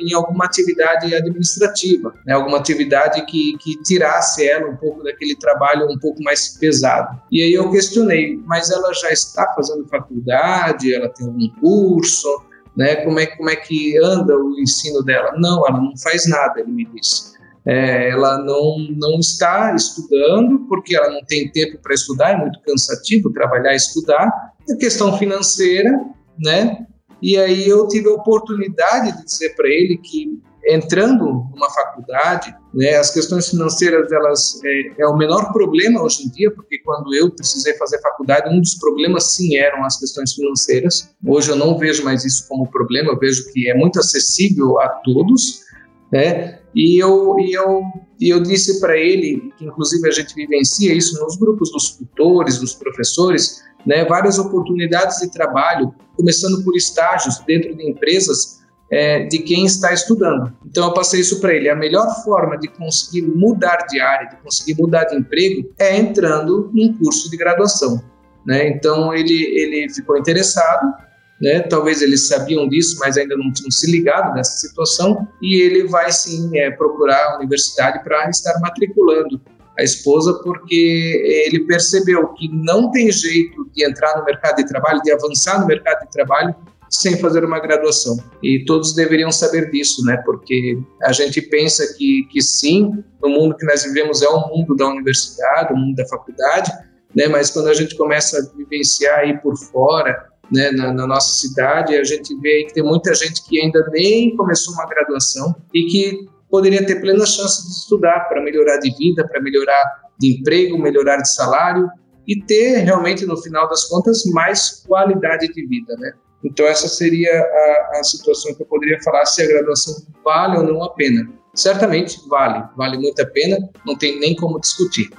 em 0.00 0.14
alguma 0.14 0.44
atividade 0.44 1.14
administrativa, 1.14 2.14
né? 2.26 2.34
alguma 2.34 2.58
atividade 2.58 3.24
que, 3.26 3.56
que 3.58 3.80
tirasse 3.82 4.46
ela 4.46 4.68
um 4.70 4.76
pouco 4.76 5.02
daquele 5.02 5.36
trabalho 5.36 5.90
um 5.90 5.98
pouco 5.98 6.22
mais 6.22 6.56
pesado. 6.58 7.20
E 7.30 7.42
aí 7.42 7.52
eu 7.52 7.70
questionei, 7.70 8.40
mas 8.46 8.70
ela 8.70 8.92
já 8.94 9.10
está 9.10 9.52
fazendo 9.54 9.86
faculdade, 9.88 10.94
ela 10.94 11.08
tem 11.08 11.26
algum 11.26 11.48
curso, 11.60 12.28
né? 12.76 12.96
como, 12.96 13.18
é, 13.18 13.26
como 13.26 13.50
é 13.50 13.56
que 13.56 13.98
anda 13.98 14.36
o 14.36 14.58
ensino 14.60 15.02
dela? 15.02 15.32
Não, 15.36 15.66
ela 15.66 15.80
não 15.80 15.96
faz 15.96 16.26
nada, 16.26 16.60
ele 16.60 16.70
me 16.70 16.84
disse. 16.86 17.36
É, 17.66 18.10
ela 18.10 18.38
não, 18.38 18.78
não 18.96 19.18
está 19.18 19.74
estudando 19.74 20.60
porque 20.68 20.96
ela 20.96 21.10
não 21.10 21.22
tem 21.24 21.50
tempo 21.50 21.78
para 21.82 21.92
estudar, 21.94 22.30
é 22.30 22.36
muito 22.36 22.60
cansativo 22.62 23.32
trabalhar 23.32 23.72
e 23.72 23.76
estudar. 23.76 24.26
A 24.70 24.76
questão 24.76 25.18
financeira, 25.18 25.90
né? 26.38 26.86
E 27.22 27.36
aí 27.36 27.68
eu 27.68 27.86
tive 27.88 28.08
a 28.08 28.12
oportunidade 28.12 29.16
de 29.16 29.24
dizer 29.24 29.54
para 29.54 29.68
ele 29.68 29.98
que 29.98 30.40
entrando 30.66 31.24
numa 31.24 31.70
faculdade, 31.70 32.54
né, 32.74 32.96
as 32.96 33.10
questões 33.10 33.48
financeiras 33.48 34.12
elas 34.12 34.60
é, 34.64 35.02
é, 35.02 35.06
o 35.06 35.16
menor 35.16 35.52
problema 35.52 36.02
hoje 36.02 36.24
em 36.24 36.30
dia, 36.30 36.50
porque 36.50 36.78
quando 36.80 37.14
eu 37.14 37.30
precisei 37.30 37.74
fazer 37.74 38.00
faculdade, 38.00 38.54
um 38.54 38.60
dos 38.60 38.74
problemas 38.74 39.34
sim 39.34 39.56
eram 39.56 39.84
as 39.84 39.98
questões 39.98 40.34
financeiras. 40.34 41.10
Hoje 41.24 41.50
eu 41.50 41.56
não 41.56 41.78
vejo 41.78 42.04
mais 42.04 42.24
isso 42.24 42.46
como 42.48 42.70
problema, 42.70 43.12
eu 43.12 43.18
vejo 43.18 43.50
que 43.52 43.68
é 43.70 43.74
muito 43.74 43.98
acessível 43.98 44.78
a 44.80 44.88
todos, 44.88 45.62
né? 46.12 46.58
E 46.74 47.02
eu 47.02 47.38
e 47.38 47.52
eu 47.52 47.82
e 48.20 48.28
eu 48.28 48.42
disse 48.42 48.80
para 48.80 48.96
ele 48.96 49.52
que 49.56 49.64
inclusive 49.64 50.06
a 50.08 50.10
gente 50.10 50.34
vivencia 50.34 50.92
isso 50.92 51.18
nos 51.20 51.36
grupos 51.36 51.70
dos 51.70 51.90
tutores, 51.92 52.58
dos 52.58 52.74
professores, 52.74 53.62
né, 53.86 54.04
várias 54.04 54.38
oportunidades 54.38 55.18
de 55.20 55.30
trabalho, 55.30 55.94
começando 56.16 56.62
por 56.64 56.76
estágios 56.76 57.38
dentro 57.46 57.74
de 57.76 57.88
empresas 57.88 58.58
é, 58.90 59.24
de 59.24 59.38
quem 59.40 59.66
está 59.66 59.92
estudando. 59.92 60.52
Então 60.66 60.86
eu 60.86 60.94
passei 60.94 61.20
isso 61.20 61.40
para 61.40 61.54
ele. 61.54 61.68
A 61.68 61.76
melhor 61.76 62.06
forma 62.24 62.58
de 62.58 62.68
conseguir 62.68 63.22
mudar 63.22 63.86
de 63.88 64.00
área, 64.00 64.28
de 64.28 64.36
conseguir 64.36 64.80
mudar 64.80 65.04
de 65.04 65.16
emprego, 65.16 65.70
é 65.78 65.96
entrando 65.96 66.70
num 66.74 66.96
curso 66.98 67.30
de 67.30 67.36
graduação. 67.36 68.02
Né? 68.46 68.68
Então 68.68 69.14
ele 69.14 69.34
ele 69.34 69.92
ficou 69.92 70.16
interessado. 70.16 71.07
Né? 71.40 71.60
Talvez 71.60 72.02
eles 72.02 72.26
sabiam 72.26 72.68
disso, 72.68 72.96
mas 73.00 73.16
ainda 73.16 73.36
não 73.36 73.52
tinham 73.52 73.70
se 73.70 73.90
ligado 73.90 74.34
nessa 74.34 74.58
situação. 74.58 75.28
E 75.40 75.62
ele 75.62 75.86
vai 75.86 76.10
sim 76.10 76.56
é, 76.58 76.70
procurar 76.70 77.32
a 77.32 77.36
universidade 77.36 78.02
para 78.02 78.28
estar 78.28 78.58
matriculando 78.60 79.40
a 79.78 79.82
esposa, 79.82 80.34
porque 80.42 81.44
ele 81.46 81.60
percebeu 81.60 82.28
que 82.34 82.48
não 82.48 82.90
tem 82.90 83.12
jeito 83.12 83.70
de 83.72 83.86
entrar 83.86 84.18
no 84.18 84.24
mercado 84.24 84.56
de 84.56 84.66
trabalho, 84.66 85.00
de 85.02 85.12
avançar 85.12 85.60
no 85.60 85.66
mercado 85.66 86.04
de 86.04 86.10
trabalho 86.10 86.54
sem 86.90 87.18
fazer 87.18 87.44
uma 87.44 87.60
graduação. 87.60 88.16
E 88.42 88.64
todos 88.64 88.94
deveriam 88.94 89.30
saber 89.30 89.70
disso, 89.70 90.04
né? 90.04 90.16
Porque 90.24 90.78
a 91.02 91.12
gente 91.12 91.40
pensa 91.42 91.94
que, 91.96 92.26
que 92.30 92.40
sim, 92.40 93.04
no 93.22 93.28
mundo 93.28 93.56
que 93.56 93.66
nós 93.66 93.84
vivemos 93.84 94.22
é 94.22 94.28
o 94.28 94.48
mundo 94.48 94.74
da 94.74 94.88
universidade, 94.88 95.72
o 95.72 95.76
mundo 95.76 95.96
da 95.96 96.06
faculdade, 96.06 96.72
né? 97.14 97.28
Mas 97.28 97.50
quando 97.50 97.68
a 97.68 97.74
gente 97.74 97.94
começa 97.96 98.38
a 98.38 98.56
vivenciar 98.56 99.20
aí 99.20 99.38
por 99.38 99.56
fora, 99.56 100.28
né, 100.50 100.70
na, 100.70 100.92
na, 100.92 101.06
nossa 101.06 101.32
cidade, 101.32 101.96
a 101.96 102.04
gente 102.04 102.34
vê 102.40 102.64
que 102.64 102.74
tem 102.74 102.82
muita 102.82 103.14
gente 103.14 103.44
que 103.46 103.60
ainda 103.60 103.86
nem 103.90 104.34
começou 104.36 104.74
uma 104.74 104.86
graduação 104.86 105.54
e 105.74 105.86
que 105.86 106.28
poderia 106.50 106.84
ter 106.84 107.00
plena 107.00 107.26
chance 107.26 107.66
de 107.66 107.72
estudar 107.74 108.20
para 108.28 108.42
melhorar 108.42 108.78
de 108.78 108.90
vida, 108.96 109.26
para 109.26 109.40
melhorar 109.40 110.08
de 110.18 110.38
emprego, 110.38 110.78
melhorar 110.78 111.18
de 111.18 111.32
salário 111.32 111.88
e 112.26 112.42
ter 112.42 112.78
realmente, 112.78 113.24
no 113.24 113.36
final 113.36 113.68
das 113.68 113.84
contas, 113.84 114.24
mais 114.26 114.84
qualidade 114.86 115.48
de 115.48 115.66
vida, 115.66 115.94
né? 115.98 116.12
Então, 116.44 116.66
essa 116.66 116.88
seria 116.88 117.30
a, 117.32 117.98
a 117.98 118.04
situação 118.04 118.54
que 118.54 118.62
eu 118.62 118.66
poderia 118.66 119.00
falar 119.02 119.24
se 119.26 119.42
a 119.42 119.46
graduação 119.46 119.94
vale 120.24 120.58
ou 120.58 120.62
não 120.62 120.84
a 120.84 120.90
pena. 120.90 121.28
Certamente 121.54 122.20
vale, 122.28 122.64
vale 122.76 122.96
muito 122.98 123.20
a 123.20 123.26
pena, 123.26 123.58
não 123.84 123.96
tem 123.96 124.20
nem 124.20 124.36
como 124.36 124.60
discutir. 124.60 125.10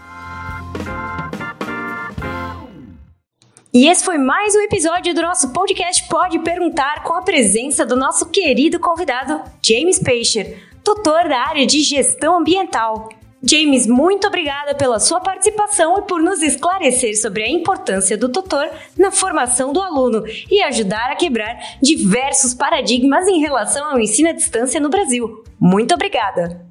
E 3.71 3.87
esse 3.87 4.03
foi 4.03 4.17
mais 4.17 4.55
um 4.55 4.61
episódio 4.61 5.13
do 5.13 5.21
nosso 5.21 5.49
podcast 5.49 6.07
Pode 6.09 6.39
Perguntar 6.39 7.03
com 7.03 7.13
a 7.13 7.21
presença 7.21 7.85
do 7.85 7.95
nosso 7.95 8.25
querido 8.25 8.79
convidado 8.79 9.39
James 9.63 9.99
Peixer, 9.99 10.57
tutor 10.83 11.29
da 11.29 11.39
área 11.41 11.67
de 11.67 11.79
gestão 11.81 12.39
ambiental. 12.39 13.09
James, 13.43 13.85
muito 13.85 14.25
obrigada 14.25 14.73
pela 14.73 14.99
sua 14.99 15.19
participação 15.19 15.99
e 15.99 16.01
por 16.01 16.19
nos 16.19 16.41
esclarecer 16.41 17.15
sobre 17.21 17.43
a 17.43 17.47
importância 17.47 18.17
do 18.17 18.27
tutor 18.27 18.67
na 18.97 19.11
formação 19.11 19.71
do 19.71 19.79
aluno 19.79 20.23
e 20.49 20.63
ajudar 20.63 21.11
a 21.11 21.15
quebrar 21.15 21.77
diversos 21.79 22.55
paradigmas 22.55 23.27
em 23.27 23.39
relação 23.39 23.85
ao 23.85 23.99
ensino 23.99 24.29
à 24.29 24.31
distância 24.31 24.79
no 24.79 24.89
Brasil. 24.89 25.43
Muito 25.59 25.93
obrigada. 25.93 26.65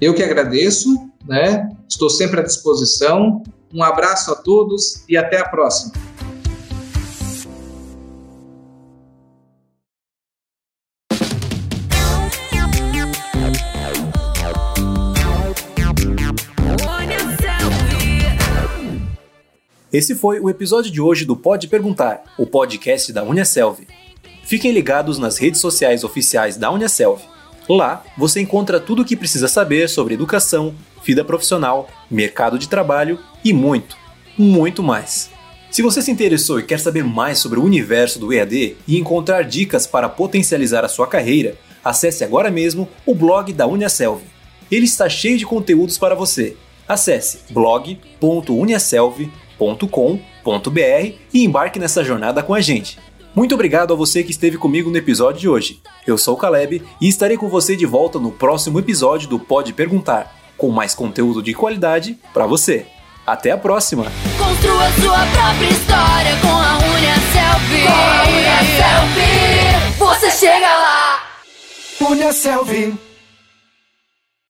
Eu 0.00 0.12
que 0.12 0.24
agradeço, 0.24 0.88
né? 1.24 1.70
Estou 1.88 2.10
sempre 2.10 2.40
à 2.40 2.42
disposição. 2.42 3.40
Um 3.72 3.84
abraço 3.84 4.32
a 4.32 4.34
todos 4.34 5.04
e 5.08 5.16
até 5.16 5.38
a 5.38 5.48
próxima. 5.48 6.07
Esse 19.98 20.14
foi 20.14 20.38
o 20.38 20.48
episódio 20.48 20.92
de 20.92 21.00
hoje 21.00 21.24
do 21.24 21.34
Pode 21.34 21.66
Perguntar, 21.66 22.22
o 22.38 22.46
podcast 22.46 23.12
da 23.12 23.24
Uniaselv. 23.24 23.80
Fiquem 24.44 24.70
ligados 24.70 25.18
nas 25.18 25.38
redes 25.38 25.60
sociais 25.60 26.04
oficiais 26.04 26.56
da 26.56 26.70
Uniaselv. 26.70 27.20
Lá 27.68 28.04
você 28.16 28.40
encontra 28.40 28.78
tudo 28.78 29.02
o 29.02 29.04
que 29.04 29.16
precisa 29.16 29.48
saber 29.48 29.88
sobre 29.88 30.14
educação, 30.14 30.72
vida 31.04 31.24
profissional, 31.24 31.88
mercado 32.08 32.60
de 32.60 32.68
trabalho 32.68 33.18
e 33.44 33.52
muito, 33.52 33.96
muito 34.38 34.84
mais. 34.84 35.30
Se 35.68 35.82
você 35.82 36.00
se 36.00 36.12
interessou 36.12 36.60
e 36.60 36.64
quer 36.64 36.78
saber 36.78 37.02
mais 37.02 37.40
sobre 37.40 37.58
o 37.58 37.64
universo 37.64 38.20
do 38.20 38.32
EAD 38.32 38.76
e 38.86 38.96
encontrar 39.00 39.42
dicas 39.42 39.84
para 39.84 40.08
potencializar 40.08 40.84
a 40.84 40.88
sua 40.88 41.08
carreira, 41.08 41.58
acesse 41.84 42.22
agora 42.22 42.52
mesmo 42.52 42.88
o 43.04 43.16
blog 43.16 43.52
da 43.52 43.66
Uniaselv. 43.66 44.22
Ele 44.70 44.84
está 44.84 45.08
cheio 45.08 45.36
de 45.36 45.44
conteúdos 45.44 45.98
para 45.98 46.14
você. 46.14 46.56
Acesse 46.86 47.40
blog.uniaselv.com 47.50 49.47
www.cultura.com.br 49.58 51.14
e 51.34 51.44
embarque 51.44 51.78
nessa 51.78 52.04
jornada 52.04 52.42
com 52.42 52.54
a 52.54 52.60
gente. 52.60 52.98
Muito 53.34 53.54
obrigado 53.54 53.92
a 53.92 53.96
você 53.96 54.22
que 54.22 54.30
esteve 54.30 54.56
comigo 54.56 54.90
no 54.90 54.96
episódio 54.96 55.40
de 55.40 55.48
hoje. 55.48 55.80
Eu 56.06 56.16
sou 56.16 56.34
o 56.34 56.36
Caleb 56.36 56.82
e 57.00 57.08
estarei 57.08 57.36
com 57.36 57.48
você 57.48 57.76
de 57.76 57.86
volta 57.86 58.18
no 58.18 58.32
próximo 58.32 58.78
episódio 58.78 59.28
do 59.28 59.38
Pode 59.38 59.72
Perguntar, 59.72 60.34
com 60.56 60.70
mais 60.70 60.94
conteúdo 60.94 61.42
de 61.42 61.52
qualidade 61.54 62.18
para 62.32 62.46
você. 62.46 62.86
Até 63.26 63.50
a 63.50 63.58
próxima! 63.58 64.06
Construa 64.38 64.90
sua 64.92 65.26
própria 65.26 65.68
história 65.68 66.36
com 66.40 66.48
a 66.48 66.78
Unia 66.78 67.14
Selfie. 67.32 67.82
Com 67.82 67.92
a 67.92 68.22
Unia 68.22 68.58
Selfie, 68.78 69.98
você 69.98 70.30
chega 70.30 70.66
lá! 70.66 71.22
Unia 72.00 72.32
Selfie. 72.32 73.07